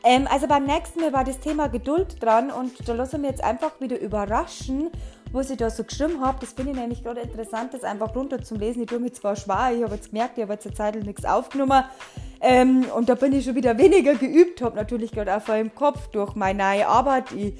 Ähm, 0.02 0.26
also 0.28 0.48
beim 0.48 0.64
nächsten 0.64 1.00
Mal 1.00 1.12
war 1.12 1.22
das 1.22 1.38
Thema 1.38 1.68
Geduld 1.68 2.20
dran 2.20 2.50
und 2.50 2.88
da 2.88 2.92
lassen 2.92 3.22
wir 3.22 3.30
jetzt 3.30 3.44
einfach 3.44 3.80
wieder 3.80 4.00
überraschen, 4.00 4.90
was 5.30 5.48
ich 5.48 5.58
da 5.58 5.70
so 5.70 5.84
geschrieben 5.84 6.20
habe. 6.20 6.38
Das 6.40 6.54
finde 6.54 6.72
ich 6.72 6.76
nämlich 6.76 7.04
gerade 7.04 7.20
interessant, 7.20 7.72
das 7.72 7.84
einfach 7.84 8.16
runter 8.16 8.42
zum 8.42 8.58
Lesen. 8.58 8.82
Ich 8.82 8.88
tue 8.88 8.98
mich 8.98 9.14
zwar 9.14 9.36
schwer, 9.36 9.70
ich 9.72 9.84
habe 9.84 9.94
jetzt 9.94 10.10
gemerkt, 10.10 10.38
ich 10.38 10.42
habe 10.42 10.54
jetzt 10.54 10.66
eine 10.66 10.74
Zeit 10.74 10.96
nichts 11.04 11.24
aufgenommen. 11.24 11.84
Ähm, 12.40 12.86
und 12.96 13.08
da 13.08 13.14
bin 13.14 13.32
ich 13.32 13.44
schon 13.44 13.54
wieder 13.54 13.78
weniger 13.78 14.16
geübt, 14.16 14.60
habe 14.60 14.74
natürlich 14.74 15.12
gerade 15.12 15.36
auch 15.36 15.42
vor 15.42 15.54
im 15.54 15.72
Kopf 15.72 16.08
durch 16.08 16.34
meine 16.34 16.64
neue 16.64 16.88
Arbeit. 16.88 17.30
Ich 17.30 17.54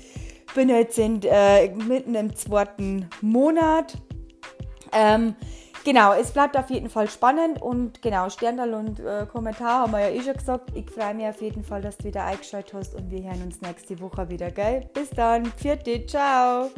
bin 0.52 0.68
jetzt 0.68 0.98
in, 0.98 1.22
äh, 1.22 1.68
mitten 1.68 2.16
im 2.16 2.34
zweiten 2.34 3.08
Monat 3.20 3.96
ähm, 4.96 5.34
genau, 5.84 6.12
es 6.14 6.32
bleibt 6.32 6.56
auf 6.56 6.70
jeden 6.70 6.88
Fall 6.88 7.08
spannend 7.08 7.60
und 7.60 8.02
genau, 8.02 8.28
Sterndal 8.30 8.74
und 8.74 9.00
äh, 9.00 9.26
Kommentar 9.30 9.80
haben 9.80 9.92
wir 9.92 10.00
ja 10.00 10.08
eh 10.08 10.22
schon 10.22 10.34
gesagt. 10.34 10.70
Ich 10.74 10.90
freue 10.90 11.14
mich 11.14 11.26
auf 11.26 11.40
jeden 11.40 11.62
Fall, 11.62 11.82
dass 11.82 11.98
du 11.98 12.04
wieder 12.04 12.24
eingeschaltet 12.24 12.74
hast 12.74 12.94
und 12.94 13.10
wir 13.10 13.22
hören 13.22 13.42
uns 13.42 13.60
nächste 13.60 14.00
Woche 14.00 14.28
wieder, 14.28 14.50
gell? 14.50 14.88
Bis 14.94 15.10
dann, 15.10 15.46
vierte, 15.46 16.06
ciao! 16.06 16.70